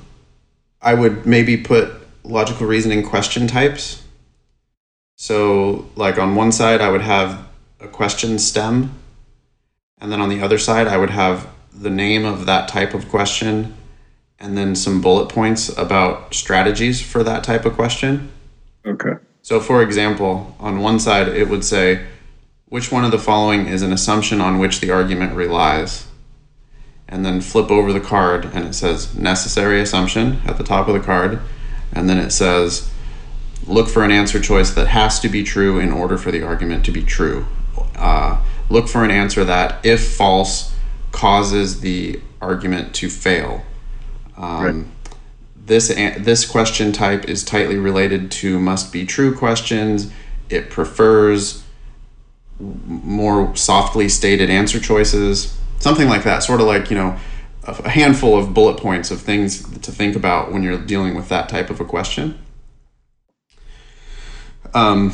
[0.80, 1.92] I would maybe put
[2.24, 4.02] logical reasoning question types.
[5.16, 7.46] So, like on one side, I would have
[7.80, 8.94] a question stem,
[10.00, 13.08] and then on the other side, I would have the name of that type of
[13.08, 13.74] question,
[14.38, 18.30] and then some bullet points about strategies for that type of question.
[18.86, 19.12] Okay.
[19.42, 22.06] So, for example, on one side, it would say,
[22.66, 26.06] which one of the following is an assumption on which the argument relies?
[27.10, 30.94] and then flip over the card and it says necessary assumption at the top of
[30.94, 31.40] the card
[31.92, 32.90] and then it says
[33.66, 36.84] look for an answer choice that has to be true in order for the argument
[36.84, 37.46] to be true
[37.96, 40.74] uh, look for an answer that if false
[41.12, 43.62] causes the argument to fail.
[44.38, 44.84] Um, Right.
[45.66, 50.10] This this question type is tightly related to must be true questions.
[50.48, 51.62] It prefers
[52.58, 56.42] more softly stated answer choices, something like that.
[56.42, 57.18] Sort of like you know,
[57.64, 61.28] a a handful of bullet points of things to think about when you're dealing with
[61.28, 62.38] that type of a question.
[64.72, 65.12] Um,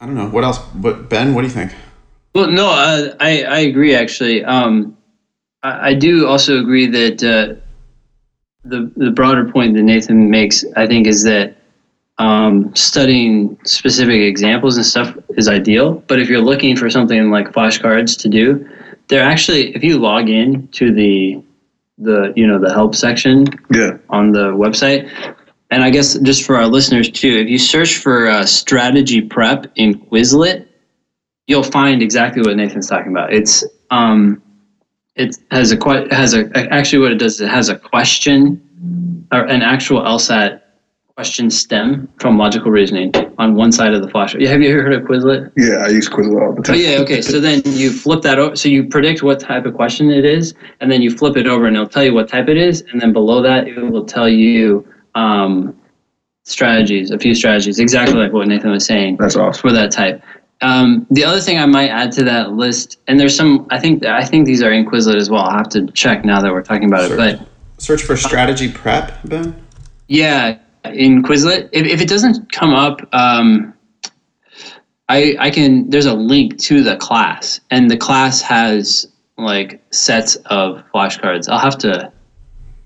[0.00, 0.58] I don't know what else.
[0.74, 1.72] But Ben, what do you think?
[2.34, 4.42] Well, no, uh, I I agree actually.
[4.42, 4.96] Um,
[5.62, 7.60] I, I do also agree that uh,
[8.68, 11.56] the the broader point that Nathan makes, I think, is that
[12.18, 16.02] um, studying specific examples and stuff is ideal.
[16.08, 18.68] But if you're looking for something like flashcards to do,
[19.08, 21.42] they're actually if you log in to the
[21.98, 23.98] the you know the help section Yeah.
[24.10, 25.10] on the website.
[25.70, 29.66] And I guess just for our listeners too, if you search for uh, strategy prep
[29.76, 30.66] in Quizlet,
[31.46, 33.32] you'll find exactly what Nathan's talking about.
[33.34, 34.42] It's um,
[35.18, 38.60] it has a que- has a actually what it does is it has a question
[39.32, 40.60] or an actual LSAT
[41.16, 44.36] question stem from logical reasoning on one side of the flash.
[44.36, 45.50] Yeah, have you ever heard of Quizlet?
[45.56, 46.76] Yeah, I use Quizlet all the Oh time.
[46.76, 47.20] yeah, okay.
[47.20, 48.54] So then you flip that over.
[48.54, 51.66] So you predict what type of question it is, and then you flip it over,
[51.66, 54.28] and it'll tell you what type it is, and then below that it will tell
[54.28, 55.76] you um,
[56.44, 59.60] strategies, a few strategies, exactly like what Nathan was saying That's awesome.
[59.60, 60.22] for that type.
[60.60, 64.04] Um, the other thing I might add to that list, and there's some, I think,
[64.04, 65.42] I think these are in Quizlet as well.
[65.42, 67.46] I'll have to check now that we're talking about it, but
[67.78, 69.54] Search for strategy prep, Ben.
[70.08, 73.72] yeah, in Quizlet, if, if it doesn't come up, um,
[75.08, 75.88] I I can.
[75.88, 81.48] There's a link to the class, and the class has like sets of flashcards.
[81.48, 82.12] I'll have to.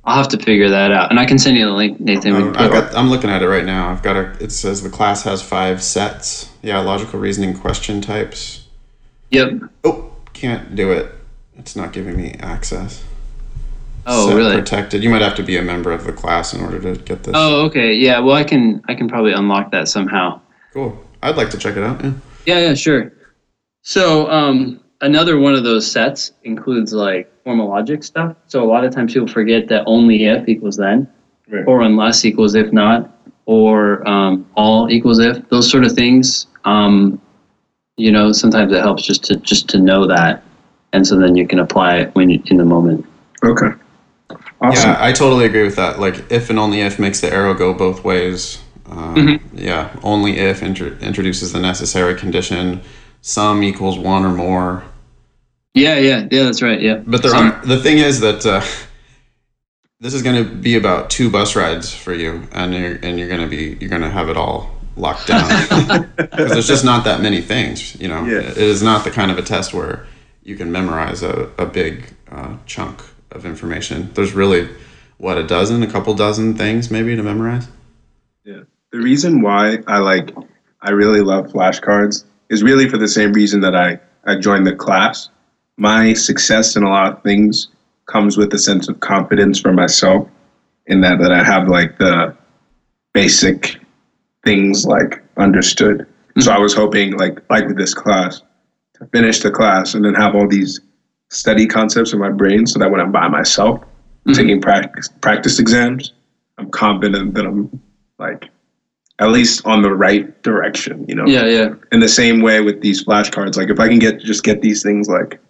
[0.04, 2.34] I'll have to figure that out, and I can send you the link, Nathan.
[2.34, 3.88] Um, got, I'm looking at it right now.
[3.88, 4.32] I've got a.
[4.42, 6.50] It says the class has five sets.
[6.62, 8.66] Yeah, logical reasoning question types.
[9.30, 9.52] yep.
[9.84, 11.14] Oh, can't do it.
[11.56, 13.04] It's not giving me access.
[14.04, 14.56] Oh, Set really?
[14.56, 15.04] Protected.
[15.04, 17.34] You might have to be a member of the class in order to get this.
[17.36, 17.94] Oh, okay.
[17.94, 18.18] Yeah.
[18.18, 18.82] Well, I can.
[18.88, 20.40] I can probably unlock that somehow.
[20.72, 21.00] Cool.
[21.22, 22.02] I'd like to check it out.
[22.02, 22.12] Yeah.
[22.46, 23.12] Yeah, yeah, sure.
[23.82, 28.36] So um, another one of those sets includes like formal logic stuff.
[28.46, 31.06] So a lot of times people forget that only if equals then,
[31.50, 31.64] Right.
[31.66, 33.10] or unless equals if not,
[33.44, 35.46] or um, all equals if.
[35.50, 36.46] Those sort of things.
[36.64, 37.20] Um,
[37.98, 40.42] you know, sometimes it helps just to just to know that,
[40.94, 43.04] and so then you can apply it when you, in the moment.
[43.44, 43.68] Okay.
[44.62, 44.90] Awesome.
[44.90, 45.98] Yeah, I totally agree with that.
[45.98, 48.58] Like, if and only if makes the arrow go both ways.
[48.86, 49.58] Um, Mm-hmm.
[49.58, 52.80] Yeah, only if intro- introduces the necessary condition.
[53.20, 54.84] Sum equals one or more.
[55.74, 56.44] Yeah, yeah, yeah.
[56.44, 56.80] That's right.
[56.80, 56.96] Yeah.
[57.06, 58.60] But the Some- the thing is that uh,
[60.00, 63.28] this is going to be about two bus rides for you, and you're and you're
[63.28, 65.48] going to be you're going to have it all locked down
[66.16, 67.98] because there's just not that many things.
[68.00, 68.40] You know, Yeah.
[68.40, 70.06] it is not the kind of a test where
[70.42, 74.10] you can memorize a a big uh, chunk of information.
[74.14, 74.68] There's really
[75.16, 77.68] what a dozen, a couple dozen things maybe to memorize.
[78.44, 78.62] Yeah.
[78.90, 80.34] The reason why I like
[80.82, 84.74] I really love flashcards is really for the same reason that I, I joined the
[84.76, 85.30] class.
[85.82, 87.66] My success in a lot of things
[88.06, 90.28] comes with a sense of confidence for myself
[90.86, 92.36] in that that I have like the
[93.12, 93.80] basic
[94.44, 96.06] things like understood.
[96.38, 96.56] So mm-hmm.
[96.56, 98.42] I was hoping like like with this class
[98.94, 100.78] to finish the class and then have all these
[101.30, 104.34] study concepts in my brain so that when I'm by myself mm-hmm.
[104.34, 106.12] taking practice practice exams,
[106.58, 107.82] I'm confident that I'm
[108.20, 108.50] like
[109.18, 111.26] at least on the right direction, you know.
[111.26, 111.74] Yeah, yeah.
[111.90, 114.84] In the same way with these flashcards, like if I can get just get these
[114.84, 115.40] things like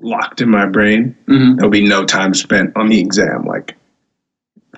[0.00, 3.76] locked in my brain, hmm there'll be no time spent on the exam like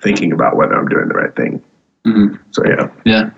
[0.01, 1.63] thinking about whether I'm doing the right thing.
[2.05, 2.89] hmm So yeah.
[3.05, 3.29] Yeah.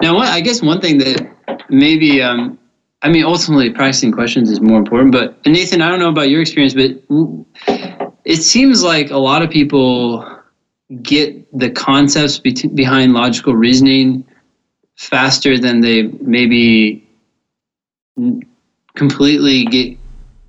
[0.00, 1.28] Now, I guess one thing that
[1.68, 2.58] maybe, um,
[3.02, 5.12] I mean, ultimately practicing questions is more important.
[5.12, 7.02] But Nathan, I don't know about your experience, but
[8.24, 10.26] it seems like a lot of people
[11.02, 14.24] get the concepts be- behind logical reasoning
[14.96, 17.06] faster than they maybe
[18.18, 18.42] n-
[18.94, 19.96] completely get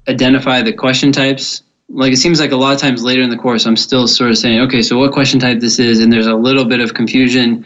[0.07, 1.63] identify the question types.
[1.89, 4.31] Like it seems like a lot of times later in the course i'm still sort
[4.31, 5.99] of saying okay so what question type this is?
[5.99, 7.65] And there's a little bit of confusion.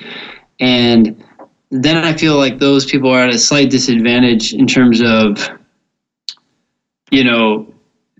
[0.59, 1.23] And
[1.71, 5.49] then i feel like those people are at a slight disadvantage in terms of
[7.11, 7.71] you know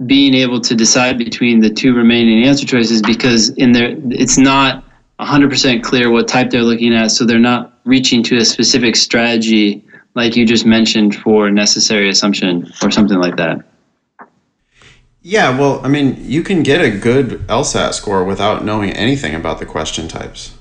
[0.05, 4.85] being able to decide between the two remaining answer choices because in there it's not
[5.19, 7.11] 100% clear what type they're looking at.
[7.11, 9.83] So they're not reaching to a specific strategy
[10.15, 13.68] like you just mentioned for necessary assumption or something like that
[15.29, 19.59] Yeah, well, I mean, you can get a good LSAT score without knowing anything about
[19.59, 20.57] the question types.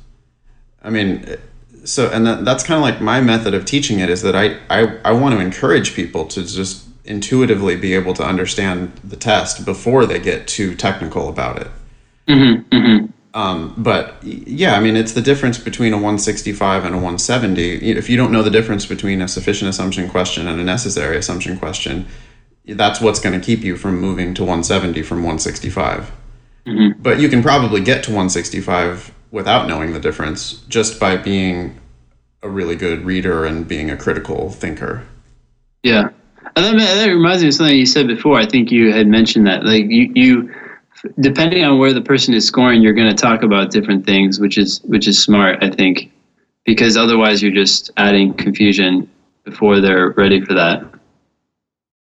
[0.82, 1.38] I mean,
[1.84, 4.58] so and that, that's kind of like my method of teaching it is that I,
[4.68, 9.64] I I want to encourage people to just intuitively be able to understand the test
[9.64, 11.68] before they get too technical about it.
[12.28, 13.06] Mm-hmm, mm-hmm.
[13.32, 17.90] Um, but yeah, I mean, it's the difference between a 165 and a 170.
[17.92, 21.58] If you don't know the difference between a sufficient assumption question and a necessary assumption
[21.58, 22.06] question,
[22.68, 26.10] that's what's going to keep you from moving to 170 from 165.
[26.66, 27.00] Mm-hmm.
[27.02, 31.78] But you can probably get to 165 without knowing the difference just by being
[32.42, 35.06] a really good reader and being a critical thinker.
[35.82, 36.10] Yeah.
[36.56, 38.38] And that, that reminds me of something you said before.
[38.38, 39.64] I think you had mentioned that.
[39.64, 40.54] Like, you, you
[41.20, 44.58] depending on where the person is scoring, you're going to talk about different things, which
[44.58, 46.12] is which is smart, I think,
[46.64, 49.10] because otherwise you're just adding confusion
[49.44, 50.84] before they're ready for that.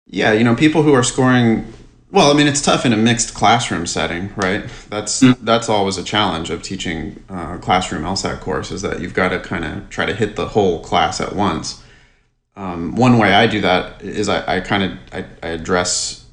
[0.09, 1.73] Yeah, you know, people who are scoring
[2.11, 4.65] well, I mean, it's tough in a mixed classroom setting, right?
[4.89, 5.37] That's mm.
[5.41, 9.41] that's always a challenge of teaching uh, classroom LSAT course is that you've got to
[9.41, 11.83] kind of try to hit the whole class at once.
[12.57, 16.25] Um, one way I do that is I, I kind of I, I address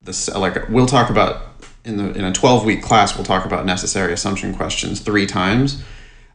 [0.00, 1.42] this like we'll talk about
[1.84, 5.82] in the in a 12 week class we'll talk about necessary assumption questions three times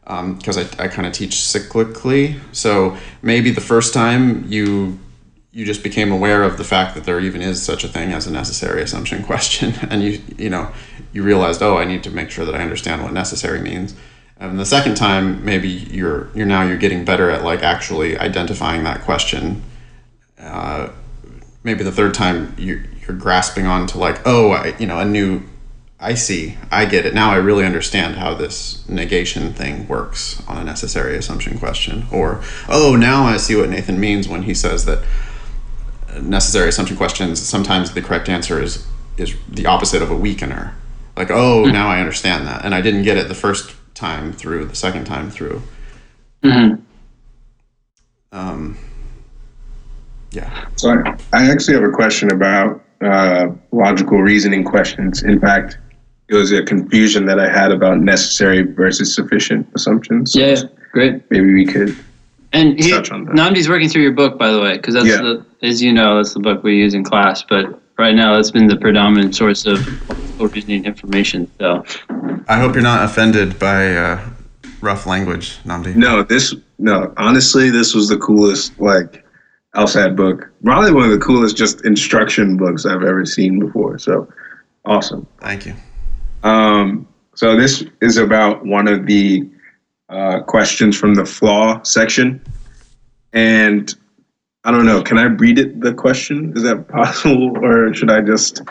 [0.04, 4.98] because um, I, I kind of teach cyclically so maybe the first time you
[5.58, 8.28] you just became aware of the fact that there even is such a thing as
[8.28, 9.74] a necessary assumption question.
[9.90, 10.70] And you you know
[11.12, 13.96] you realized oh i need to make sure that i understand what necessary means.
[14.38, 18.84] And the second time maybe you're you're now you're getting better at like actually identifying
[18.84, 19.64] that question.
[20.38, 20.90] Uh,
[21.64, 25.04] maybe the third time you you're grasping on to like oh I, you know a
[25.04, 25.42] new
[25.98, 27.14] i see i get it.
[27.14, 32.06] Now i really understand how this negation thing works on a necessary assumption question.
[32.12, 35.02] Or oh now i see what nathan means when he says that
[36.22, 40.72] necessary assumption questions, sometimes the correct answer is is the opposite of a weakener.
[41.16, 41.72] Like, oh, mm-hmm.
[41.72, 45.04] now I understand that, and I didn't get it the first time through, the second
[45.04, 45.60] time through.
[46.44, 46.80] Mm-hmm.
[48.30, 48.78] Um,
[50.30, 50.68] yeah.
[50.76, 55.22] So I, I actually have a question about uh, logical reasoning questions.
[55.22, 55.78] In fact,
[56.28, 60.32] it was a confusion that I had about necessary versus sufficient assumptions.
[60.32, 61.28] So yeah, great.
[61.30, 61.96] Maybe we could
[62.52, 65.20] and he, Nnamdi's working through your book, by the way, because that's yeah.
[65.20, 67.42] the, as you know, that's the book we use in class.
[67.42, 69.86] But right now, that's been the predominant source of
[70.40, 71.50] reasoning information.
[71.58, 71.84] So,
[72.48, 74.28] I hope you're not offended by uh,
[74.80, 75.96] rough language, Nnamdi.
[75.96, 77.12] No, this no.
[77.16, 79.24] Honestly, this was the coolest like
[79.74, 80.50] LSAT book.
[80.62, 83.98] Probably one of the coolest just instruction books I've ever seen before.
[83.98, 84.26] So,
[84.84, 85.26] awesome.
[85.40, 85.74] Thank you.
[86.44, 89.48] Um, so this is about one of the
[90.08, 92.42] uh, questions from the flaw section.
[93.32, 93.94] And
[94.64, 96.52] I don't know, can I read it, the question?
[96.56, 98.62] Is that possible, or should I just.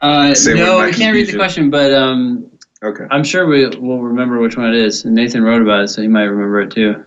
[0.00, 2.50] Uh, no, we can't read the question, but um,
[2.82, 3.04] okay.
[3.10, 5.04] I'm sure we will remember which one it is.
[5.04, 7.04] And Nathan wrote about it, so he might remember it too.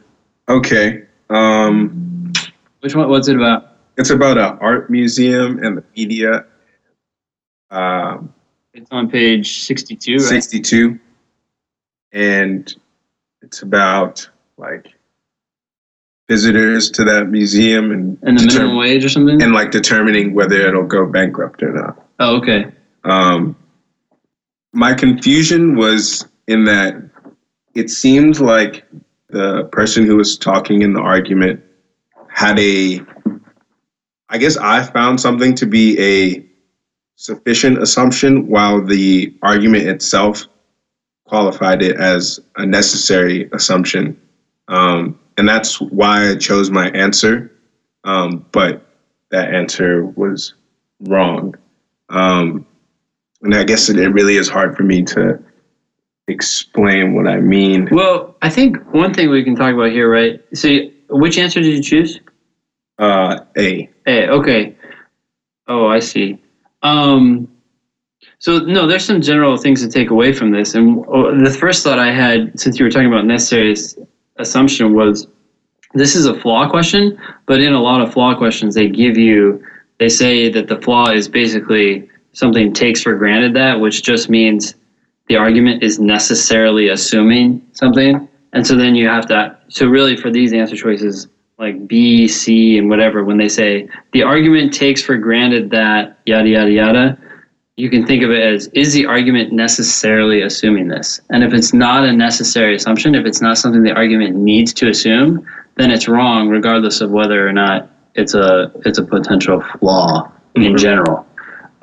[0.49, 1.03] Okay.
[1.29, 2.33] Um,
[2.79, 3.09] which one?
[3.09, 3.73] What's it about?
[3.97, 6.45] It's about an art museum and the media.
[7.69, 8.33] Um,
[8.73, 10.21] it's on page 62, right?
[10.21, 10.99] 62.
[12.13, 12.75] And
[13.41, 14.93] it's about like
[16.27, 20.33] visitors to that museum and and the determ- minimum wage or something, and like determining
[20.33, 22.05] whether it'll go bankrupt or not.
[22.19, 22.71] Oh, okay.
[23.03, 23.55] Um,
[24.73, 26.95] my confusion was in that
[27.75, 28.85] it seemed like
[29.29, 31.63] the person who was talking in the argument
[32.29, 33.01] had a
[34.29, 36.45] I guess I found something to be a
[37.15, 40.45] sufficient assumption while the argument itself
[41.27, 44.19] qualified it as a necessary assumption.
[44.67, 47.51] Um, and that's why I chose my answer.
[48.03, 48.85] Um, but
[49.31, 50.53] that answer was
[51.01, 51.55] wrong.
[52.09, 52.65] Um,
[53.41, 55.43] and I guess it, it really is hard for me to
[56.27, 57.89] explain what I mean.
[57.91, 60.41] Well, I think one thing we can talk about here, right?
[60.53, 60.69] So,
[61.09, 62.19] which answer did you choose?
[62.97, 63.89] Uh, A.
[64.07, 64.29] A.
[64.29, 64.75] Okay.
[65.67, 66.41] Oh, I see.
[66.81, 67.49] Um,
[68.39, 70.75] so no, there's some general things to take away from this.
[70.75, 73.75] And oh, the first thought I had, since you were talking about necessary
[74.37, 75.27] assumption, was
[75.93, 77.19] this is a flaw question.
[77.47, 79.65] But in a lot of flaw questions, they give you,
[79.99, 84.75] they say that the flaw is basically something takes for granted that, which just means
[85.27, 88.27] the argument is necessarily assuming something.
[88.53, 89.57] And so then you have to.
[89.69, 94.21] So really, for these answer choices, like B, C, and whatever, when they say the
[94.21, 97.17] argument takes for granted that yada yada yada
[97.77, 101.21] you can think of it as is the argument necessarily assuming this?
[101.29, 104.89] And if it's not a necessary assumption, if it's not something the argument needs to
[104.89, 110.23] assume, then it's wrong regardless of whether or not it's a it's a potential flaw
[110.55, 110.63] mm-hmm.
[110.63, 111.25] in general.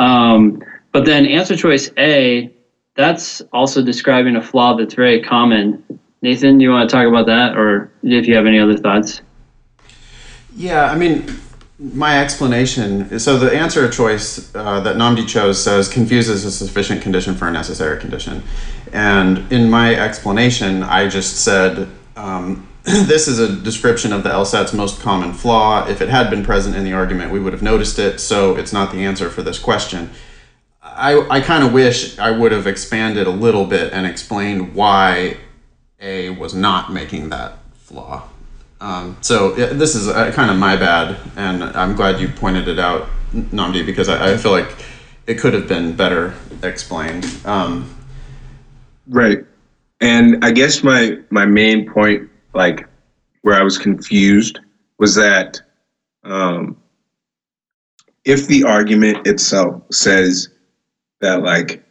[0.01, 2.53] Um, but then answer choice A,
[2.97, 5.83] that's also describing a flaw that's very common.
[6.23, 9.21] Nathan, do you want to talk about that or if you have any other thoughts?
[10.57, 11.25] Yeah, I mean
[11.79, 17.03] my explanation so the answer of choice uh, that Nnamdi chose says confuses a sufficient
[17.03, 18.43] condition for a necessary condition.
[18.93, 24.73] And in my explanation, I just said um, this is a description of the LSAT's
[24.73, 25.89] most common flaw.
[25.89, 28.73] If it had been present in the argument, we would have noticed it, so it's
[28.73, 30.11] not the answer for this question.
[30.83, 35.39] I, I kind of wish I would have expanded a little bit and explained why
[35.99, 38.29] A was not making that flaw.
[38.81, 42.69] Um, so yeah, this is uh, kind of my bad, and I'm glad you pointed
[42.69, 44.75] it out, Nnamdi, because I, I feel like
[45.27, 47.27] it could have been better explained.
[47.45, 47.95] Um,
[49.07, 49.45] Right.
[50.01, 52.87] And I guess my my main point, like
[53.43, 54.61] where I was confused,
[54.99, 55.61] was that
[56.25, 56.77] um,
[58.25, 60.49] if the argument itself says
[61.21, 61.85] that like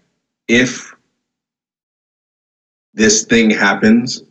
[0.48, 0.94] if
[2.94, 4.24] this thing happens,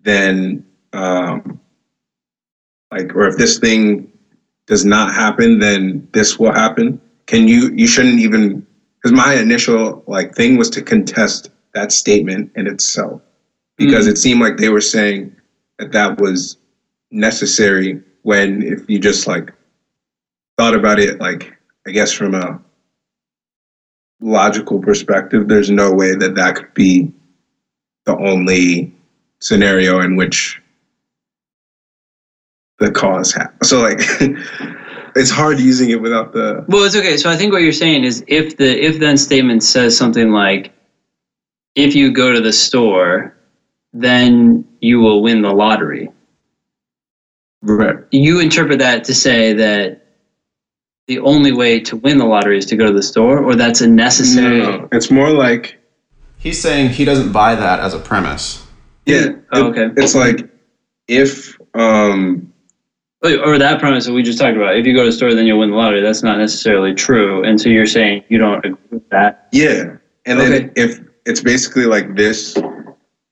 [0.00, 1.60] then um,
[2.96, 4.10] like or if this thing
[4.66, 7.00] does not happen, then this will happen.
[7.26, 8.66] Can you you shouldn't even
[8.96, 13.20] because my initial like thing was to contest that statement in itself
[13.76, 14.12] because hmm.
[14.12, 15.34] it seemed like they were saying
[15.78, 16.56] that that was
[17.10, 19.52] necessary when if you just like
[20.56, 21.52] thought about it like
[21.86, 22.60] i guess from a
[24.20, 27.12] logical perspective there's no way that that could be
[28.06, 28.92] the only
[29.40, 30.62] scenario in which
[32.78, 34.00] the cause happens so like
[35.16, 37.16] it's hard using it without the Well, it's okay.
[37.16, 40.72] So I think what you're saying is if the if then statement says something like,
[41.76, 43.36] if you go to the store,
[43.92, 46.08] then you will win the lottery.
[47.62, 50.00] right You interpret that to say that
[51.06, 53.82] the only way to win the lottery is to go to the store, or that's
[53.82, 54.58] a necessary.
[54.60, 55.78] no, it's more like
[56.38, 58.66] he's saying he doesn't buy that as a premise.
[59.06, 60.02] yeah Oh, it- okay.
[60.02, 60.50] it's like
[61.06, 62.50] if um
[63.24, 64.76] Or that premise that we just talked about.
[64.76, 66.02] If you go to the store, then you'll win the lottery.
[66.02, 67.42] That's not necessarily true.
[67.42, 69.48] And so you're saying you don't agree with that.
[69.52, 69.96] Yeah.
[70.26, 70.70] And then Okay.
[70.76, 72.54] if it's basically like this,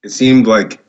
[0.02, 0.82] it seemed like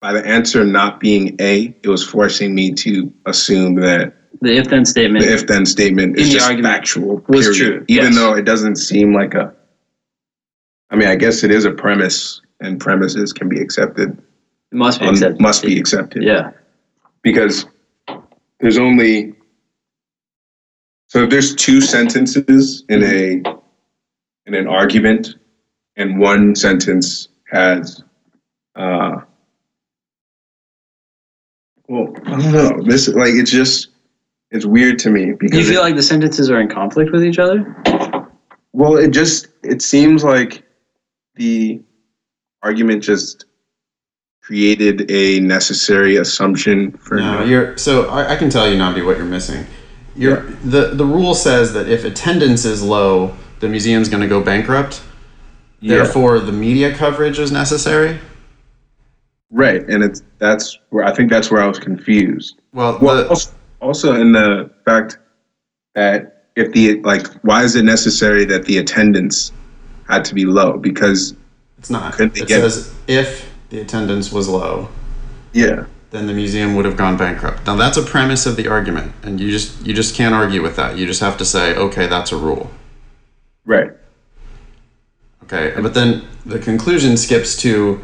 [0.00, 4.68] by the answer not being A, it was forcing me to assume that The if
[4.68, 5.24] then statement.
[5.24, 7.24] the if then statement is the just factual.
[7.28, 7.56] was period.
[7.56, 8.14] true, Even yes.
[8.16, 9.54] though it doesn't seem like a
[10.90, 14.20] I mean, I guess it is a premise and premises can be accepted.
[14.72, 15.40] must be um, accepted.
[15.40, 16.22] must be accepted.
[16.24, 16.50] Yeah.
[17.22, 17.66] Because
[18.64, 19.34] there's only
[21.08, 23.42] so if there's two sentences in a
[24.46, 25.34] in an argument
[25.96, 28.02] and one sentence has
[28.74, 29.20] uh
[31.88, 33.88] well I don't know this like it's just
[34.50, 37.22] it's weird to me Do you feel it, like the sentences are in conflict with
[37.22, 37.66] each other?
[38.72, 40.64] well it just it seems like
[41.34, 41.82] the
[42.62, 43.44] argument just
[44.44, 49.16] created a necessary assumption for No, you're so I, I can tell you, Nnamdi, what
[49.16, 49.66] you're missing.
[50.14, 54.42] You're, the the rule says that if attendance is low, the museum's going to go
[54.42, 55.02] bankrupt.
[55.80, 55.96] Yeah.
[55.96, 58.20] Therefore, the media coverage is necessary.
[59.50, 62.60] Right, and it's that's where I think that's where I was confused.
[62.74, 65.18] Well, Well, the, also, also in the fact
[65.94, 69.52] that if the like, why is it necessary that the attendance
[70.06, 70.76] had to be low?
[70.76, 71.34] Because
[71.78, 72.20] it's not.
[72.20, 74.88] It get- says if the attendance was low,
[75.52, 77.66] yeah, then the museum would have gone bankrupt.
[77.66, 80.76] Now that's a premise of the argument, and you just you just can't argue with
[80.76, 80.96] that.
[80.96, 82.70] You just have to say, okay, that's a rule.
[83.64, 83.90] right,
[85.42, 88.00] Okay, but then the conclusion skips to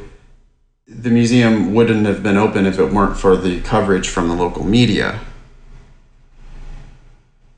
[0.88, 4.64] the museum wouldn't have been open if it weren't for the coverage from the local
[4.64, 5.20] media.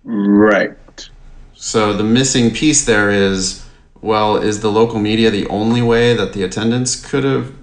[0.05, 1.09] right.
[1.55, 3.65] So the missing piece there is
[4.03, 7.62] well, is the local media the only way that the attendance could have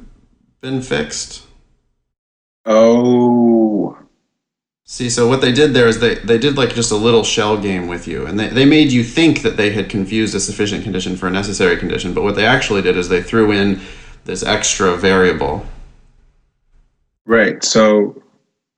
[0.61, 1.45] been fixed?
[2.65, 3.97] Oh,
[4.85, 7.57] See, so what they did there is they, they did like just a little shell
[7.57, 10.83] game with you, and they, they made you think that they had confused a sufficient
[10.83, 13.79] condition for a necessary condition, but what they actually did is they threw in
[14.25, 15.63] this extra variable.
[17.25, 17.63] right.
[17.63, 18.21] So,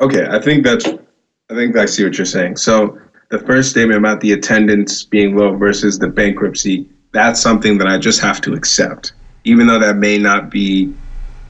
[0.01, 0.85] okay, I think that's.
[0.85, 2.57] I think I see what you're saying.
[2.57, 7.87] So the first statement about the attendance being low versus the bankruptcy, that's something that
[7.87, 9.13] I just have to accept,
[9.45, 10.93] even though that may not be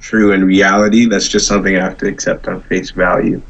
[0.01, 1.05] true in reality.
[1.05, 3.41] That's just something I have to accept on face value.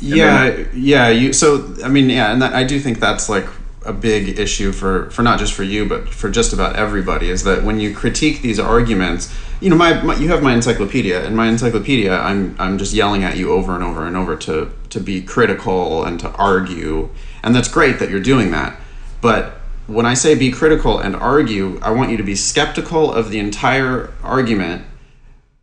[0.00, 1.08] Yeah, yeah.
[1.08, 3.46] You so I mean, yeah, and that, I do think that's like
[3.84, 7.30] a big issue for for not just for you, but for just about everybody.
[7.30, 11.24] Is that when you critique these arguments, you know, my, my you have my encyclopedia,
[11.24, 14.70] and my encyclopedia, I'm I'm just yelling at you over and over and over to
[14.90, 17.10] to be critical and to argue,
[17.42, 18.80] and that's great that you're doing that,
[19.20, 19.54] but.
[19.88, 23.38] When I say be critical and argue, I want you to be skeptical of the
[23.38, 24.84] entire argument,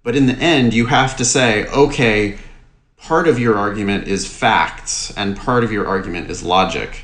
[0.06, 2.38] but in the end, you have to say, okay,
[2.95, 7.03] part of your argument is facts and part of your argument is logic.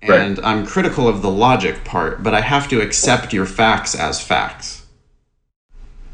[0.00, 4.22] And I'm critical of the logic part, but I have to accept your facts as
[4.22, 4.86] facts.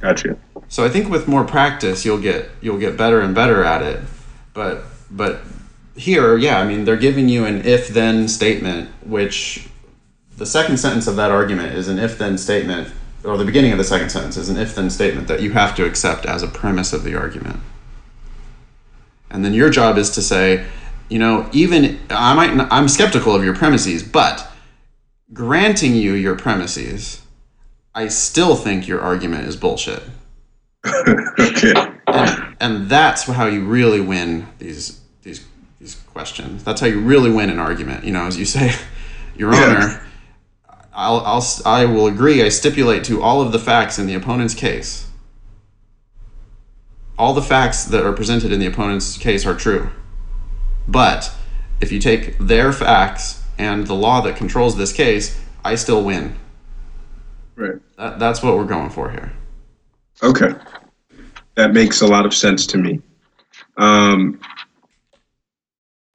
[0.01, 0.39] Gotcha.
[0.69, 4.01] So I think with more practice, you'll get you'll get better and better at it.
[4.55, 5.43] But but
[5.95, 9.69] here, yeah, I mean, they're giving you an if-then statement, which
[10.39, 12.89] the second sentence of that argument is an if-then statement,
[13.25, 15.85] or the beginning of the second sentence is an if-then statement that you have to
[15.85, 17.61] accept as a premise of the argument.
[19.31, 20.67] And then your job is to say,
[21.09, 24.47] you know, even I might I'm skeptical of your premises, but
[25.33, 27.23] granting you your premises,
[27.95, 30.03] I still think your argument is bullshit.
[30.87, 31.73] okay.
[32.07, 35.45] And, and that's how you really win these these
[35.81, 36.63] these questions.
[36.63, 38.05] That's how you really win an argument.
[38.05, 38.75] You know, as you say,
[39.37, 39.65] Your Yeah.
[39.65, 40.07] Honor,
[40.95, 42.43] I'll, I'll I will agree.
[42.43, 45.09] I stipulate to all of the facts in the opponent's case.
[47.19, 49.91] All the facts that are presented in the opponent's case are true.
[50.87, 51.33] But
[51.81, 56.37] if you take their facts and the law that controls this case, I still win.
[57.57, 57.81] Right.
[57.97, 59.33] That, that's what we're going for here.
[60.23, 60.55] Okay.
[61.55, 63.01] That makes a lot of sense to me.
[63.77, 64.41] Um,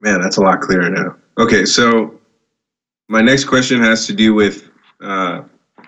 [0.00, 1.16] man, that's a lot clearer now.
[1.38, 2.20] Okay, so
[3.08, 4.69] my next question has to do with
[5.00, 5.42] uh,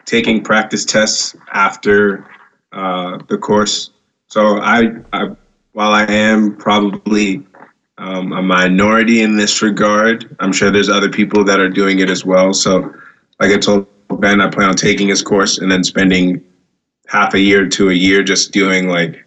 [0.05, 2.27] taking practice tests after
[2.73, 3.91] uh, the course.
[4.27, 5.37] So I, I,
[5.73, 7.47] while I am probably
[7.99, 12.11] um, a minority in this regard, I'm sure there's other people that are doing it
[12.11, 12.53] as well.
[12.55, 12.95] So,
[13.41, 13.87] like I told
[14.21, 16.43] Ben, I plan on taking his course and then spending
[17.07, 19.25] half a year to a year just doing like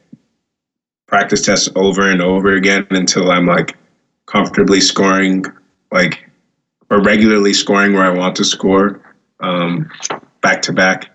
[1.08, 3.78] practice tests over and over again until I'm like
[4.26, 5.46] comfortably scoring
[5.92, 6.28] like
[6.90, 9.05] or regularly scoring where I want to score
[9.40, 9.90] um,
[10.42, 11.12] back to back.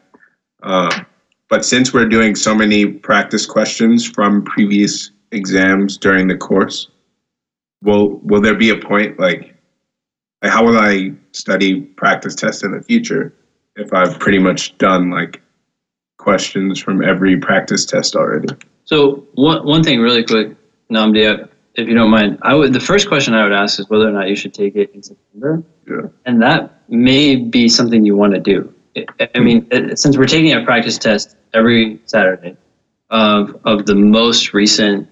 [0.62, 1.02] Uh,
[1.48, 6.88] but since we're doing so many practice questions from previous exams during the course,
[7.82, 9.56] will will there be a point like,
[10.42, 13.32] like how will I study practice tests in the future
[13.76, 15.40] if I've pretty much done like
[16.18, 18.48] questions from every practice test already.
[18.84, 20.54] So one one thing really quick,
[20.90, 24.06] Namdia, if you don't mind, I would the first question I would ask is whether
[24.08, 26.08] or not you should take it in September, Yeah.
[26.26, 28.72] and that may be something you want to do.
[29.34, 29.66] I- mean,
[29.96, 32.56] since we're taking a practice test every Saturday
[33.10, 35.08] of of the most recent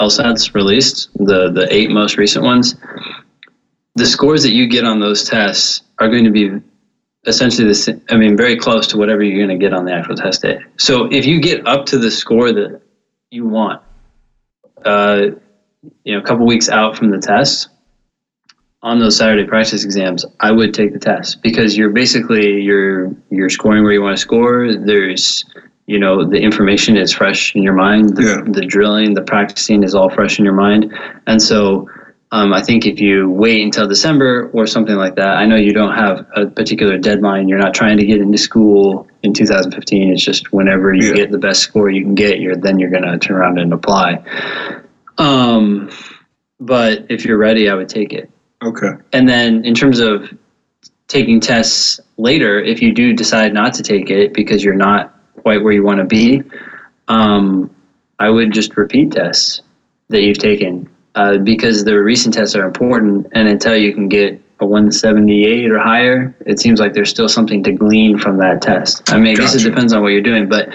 [0.00, 2.74] LSATs released, the the eight most recent ones,
[3.96, 6.50] the scores that you get on those tests are going to be
[7.26, 9.92] essentially the same, I mean, very close to whatever you're going to get on the
[9.92, 10.58] actual test day.
[10.78, 12.80] So if you get up to the score that
[13.30, 13.82] you want,
[14.84, 15.22] uh,
[16.04, 17.68] you know, a couple weeks out from the test,
[18.82, 23.50] on those Saturday practice exams, I would take the test because you're basically you're you're
[23.50, 24.72] scoring where you want to score.
[24.74, 25.44] There's
[25.86, 28.16] you know the information is fresh in your mind.
[28.16, 28.52] The, Yeah.
[28.52, 30.92] the drilling, the practicing is all fresh in your mind,
[31.26, 31.88] and so
[32.30, 35.72] um, I think if you wait until December or something like that, I know you
[35.72, 37.48] don't have a particular deadline.
[37.48, 40.12] You're not trying to get into school in 2015.
[40.12, 41.14] It's just whenever you Yeah.
[41.14, 44.22] get the best score you can get, you're then you're gonna turn around and apply.
[45.16, 45.90] Um,
[46.60, 48.30] but if you're ready, I would take it.
[48.62, 48.90] Okay.
[49.12, 50.32] And then in terms of
[51.06, 55.62] taking tests later, if you do decide not to take it because you're not quite
[55.62, 56.42] where you want to be,
[57.08, 57.74] um,
[58.18, 59.62] I would just repeat tests
[60.08, 63.28] that you've taken uh, because the recent tests are important.
[63.32, 67.62] And until you can get a 178 or higher, it seems like there's still something
[67.62, 69.12] to glean from that test.
[69.12, 70.48] I mean, I guess it depends on what you're doing.
[70.48, 70.70] But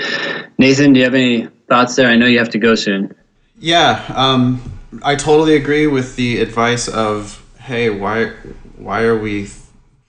[0.58, 2.08] Nathan, do you have any thoughts there?
[2.08, 3.14] I know you have to go soon.
[3.60, 4.62] Yeah, um,
[5.04, 8.26] I totally agree with the advice of, hey, why,
[8.76, 9.50] why are we,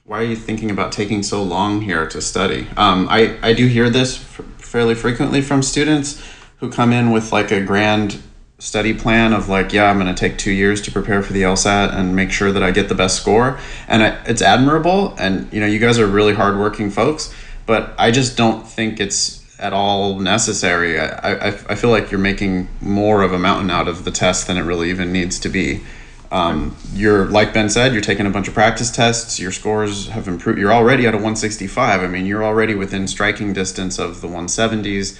[0.03, 2.67] why are you thinking about taking so long here to study?
[2.77, 6.21] Um, I, I do hear this fairly frequently from students
[6.57, 8.21] who come in with like a grand
[8.59, 11.43] study plan of like, yeah, I'm going to take two years to prepare for the
[11.43, 13.61] LSAT and make sure that I get the best score.
[13.87, 15.15] And I, it's admirable.
[15.17, 17.33] And, you know, you guys are really hardworking folks,
[17.67, 20.99] but I just don't think it's at all necessary.
[20.99, 24.49] I, I, I feel like you're making more of a mountain out of the test
[24.49, 25.83] than it really even needs to be.
[26.35, 29.39] Um, you're like Ben said, you're taking a bunch of practice tests.
[29.39, 30.59] Your scores have improved.
[30.59, 32.03] You're already at a 165.
[32.03, 35.17] I mean, you're already within striking distance of the 170s.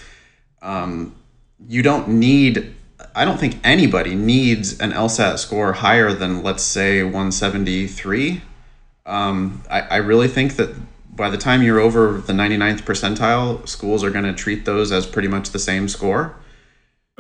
[0.61, 1.15] Um,
[1.69, 2.75] you don't need.
[3.15, 8.43] I don't think anybody needs an LSAT score higher than let's say 173.
[9.07, 10.75] Um, I, I really think that
[11.15, 15.07] by the time you're over the 99th percentile, schools are going to treat those as
[15.07, 16.35] pretty much the same score.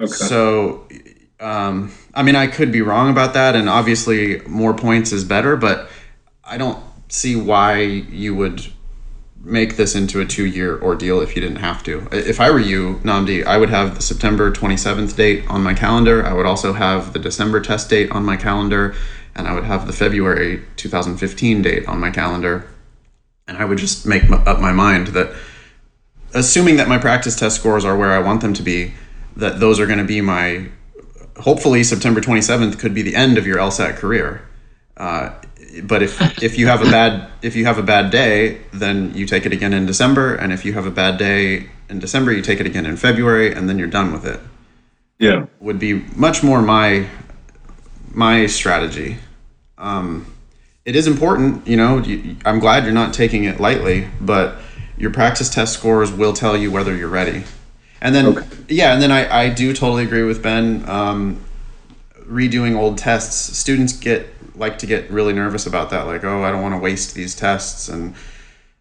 [0.00, 0.08] Okay.
[0.08, 0.88] So,
[1.40, 5.56] um, I mean, I could be wrong about that, and obviously more points is better,
[5.56, 5.88] but
[6.44, 8.66] I don't see why you would
[9.44, 12.08] make this into a two year ordeal if you didn't have to.
[12.10, 16.24] If I were you, Nnamdi, I would have the September 27th date on my calendar.
[16.24, 18.94] I would also have the December test date on my calendar,
[19.34, 22.68] and I would have the February 2015 date on my calendar.
[23.46, 25.34] And I would just make up my mind that,
[26.32, 28.94] assuming that my practice test scores are where I want them to be,
[29.36, 30.68] that those are going to be my.
[31.38, 34.46] Hopefully, September 27th could be the end of your LSAT career.
[34.96, 35.32] Uh,
[35.82, 39.26] but if if you have a bad if you have a bad day, then you
[39.26, 42.42] take it again in December, and if you have a bad day in December, you
[42.42, 44.40] take it again in February, and then you're done with it.
[45.18, 47.08] Yeah, would be much more my
[48.12, 49.18] my strategy.
[49.76, 50.32] Um,
[50.84, 51.98] it is important, you know.
[51.98, 54.58] You, I'm glad you're not taking it lightly, but
[54.96, 57.44] your practice test scores will tell you whether you're ready.
[58.04, 58.46] And then, okay.
[58.68, 60.86] yeah, and then I, I do totally agree with Ben.
[60.86, 61.42] Um,
[62.18, 66.06] redoing old tests, students get like to get really nervous about that.
[66.06, 68.14] Like, oh, I don't want to waste these tests, and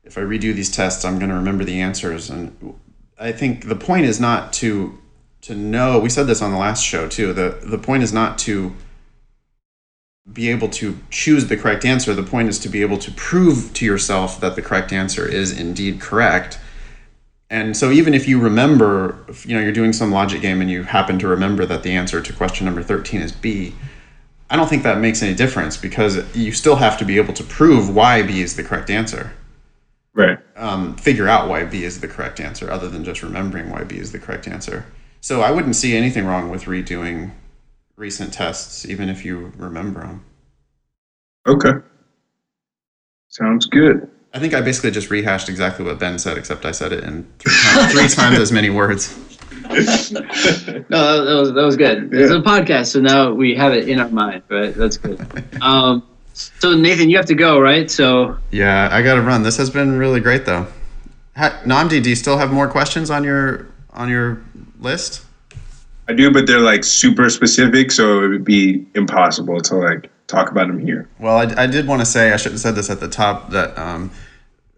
[0.03, 2.29] if I redo these tests, I'm going to remember the answers.
[2.29, 2.75] And
[3.17, 4.99] I think the point is not to
[5.43, 5.99] to know.
[5.99, 7.31] We said this on the last show too.
[7.31, 8.75] the The point is not to
[10.31, 12.13] be able to choose the correct answer.
[12.13, 15.57] The point is to be able to prove to yourself that the correct answer is
[15.57, 16.59] indeed correct.
[17.53, 20.81] And so even if you remember, you know, you're doing some logic game and you
[20.81, 23.75] happen to remember that the answer to question number 13 is B,
[24.49, 27.43] I don't think that makes any difference because you still have to be able to
[27.43, 29.33] prove why B is the correct answer.
[30.15, 30.39] Right.
[30.55, 33.99] Um, figure out why B is the correct answer, other than just remembering why B
[33.99, 34.87] is the correct answer.
[35.21, 37.33] So I wouldn't see anything wrong with redoing
[37.97, 40.25] recent tests, even if you remember them.
[41.45, 41.73] Okay.
[43.29, 44.09] Sounds good.
[44.33, 47.27] I think I basically just rehashed exactly what Ben said, except I said it in
[47.37, 49.15] three times, three times as many words.
[49.63, 52.11] no, that, that, was that was good.
[52.11, 52.19] Yeah.
[52.21, 54.73] It's a podcast, so now we have it in our mind, right?
[54.73, 55.21] That's good.
[55.61, 56.03] Um,
[56.33, 57.89] so Nathan, you have to go, right?
[57.89, 59.43] So yeah, I got to run.
[59.43, 60.65] This has been really great, though.
[61.37, 64.41] Ha- Nnamdi, do you still have more questions on your on your
[64.79, 65.23] list?
[66.07, 70.51] I do, but they're like super specific, so it would be impossible to like talk
[70.51, 71.09] about them here.
[71.19, 73.51] Well, I, I did want to say I should have said this at the top
[73.51, 74.11] that um,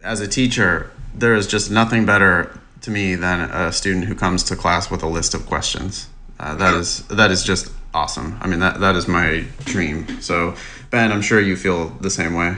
[0.04, 4.44] as a teacher, there is just nothing better to me than a student who comes
[4.44, 6.10] to class with a list of questions.
[6.40, 8.38] Uh, that is that is just awesome.
[8.42, 10.22] I mean that that is my dream.
[10.22, 10.56] So
[10.92, 12.58] Ben, I'm sure you feel the same way.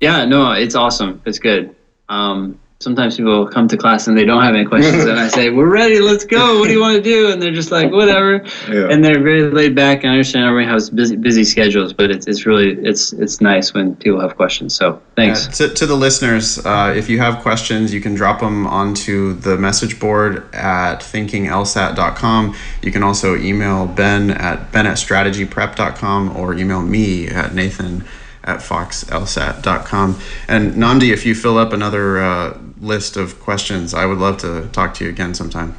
[0.00, 1.20] Yeah, no, it's awesome.
[1.26, 1.74] It's good.
[2.08, 5.50] Um, sometimes people come to class and they don't have any questions and i say
[5.50, 6.58] we're ready let's go.
[6.58, 7.30] What do you want to do?
[7.30, 8.42] And they're just like whatever.
[8.70, 8.88] Yeah.
[8.90, 12.26] and they're very laid back and i understand everybody has busy, busy schedules but it's,
[12.26, 15.46] it's really it's it's nice when people have questions so thanks.
[15.58, 19.58] To, to the listeners uh, if you have questions you can drop them onto the
[19.58, 26.80] message board at thinkinglsat.com you can also email ben at ben at strategyprep.com or email
[26.80, 28.04] me at nathan
[28.44, 30.18] at foxlsat.com.
[30.48, 34.68] And Nnamdi, if you fill up another uh, list of questions, I would love to
[34.72, 35.74] talk to you again sometime.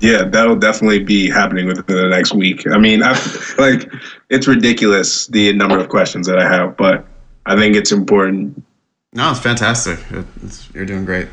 [0.00, 2.66] Yeah, that'll definitely be happening within the next week.
[2.66, 3.12] I mean, I
[3.56, 3.88] like
[4.30, 7.06] it's ridiculous the number of questions that I have, but
[7.46, 8.64] I think it's important.
[9.12, 10.00] No, it's fantastic.
[10.42, 11.28] It's, you're doing great.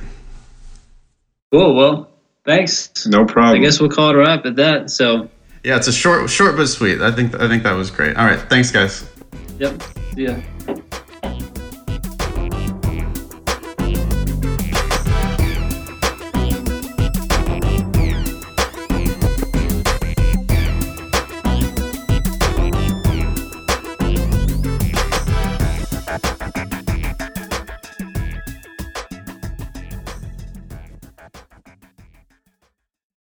[1.52, 1.76] Cool.
[1.76, 2.12] Well,
[2.46, 3.08] thanks.
[3.08, 3.60] No problem.
[3.60, 4.92] I guess we'll call it a wrap at that.
[4.92, 5.30] So.
[5.64, 7.02] Yeah, it's a short, short but sweet.
[7.02, 8.16] I think I think that was great.
[8.18, 9.10] All right, thanks, guys.
[9.58, 9.82] Yep.
[10.14, 10.36] See ya.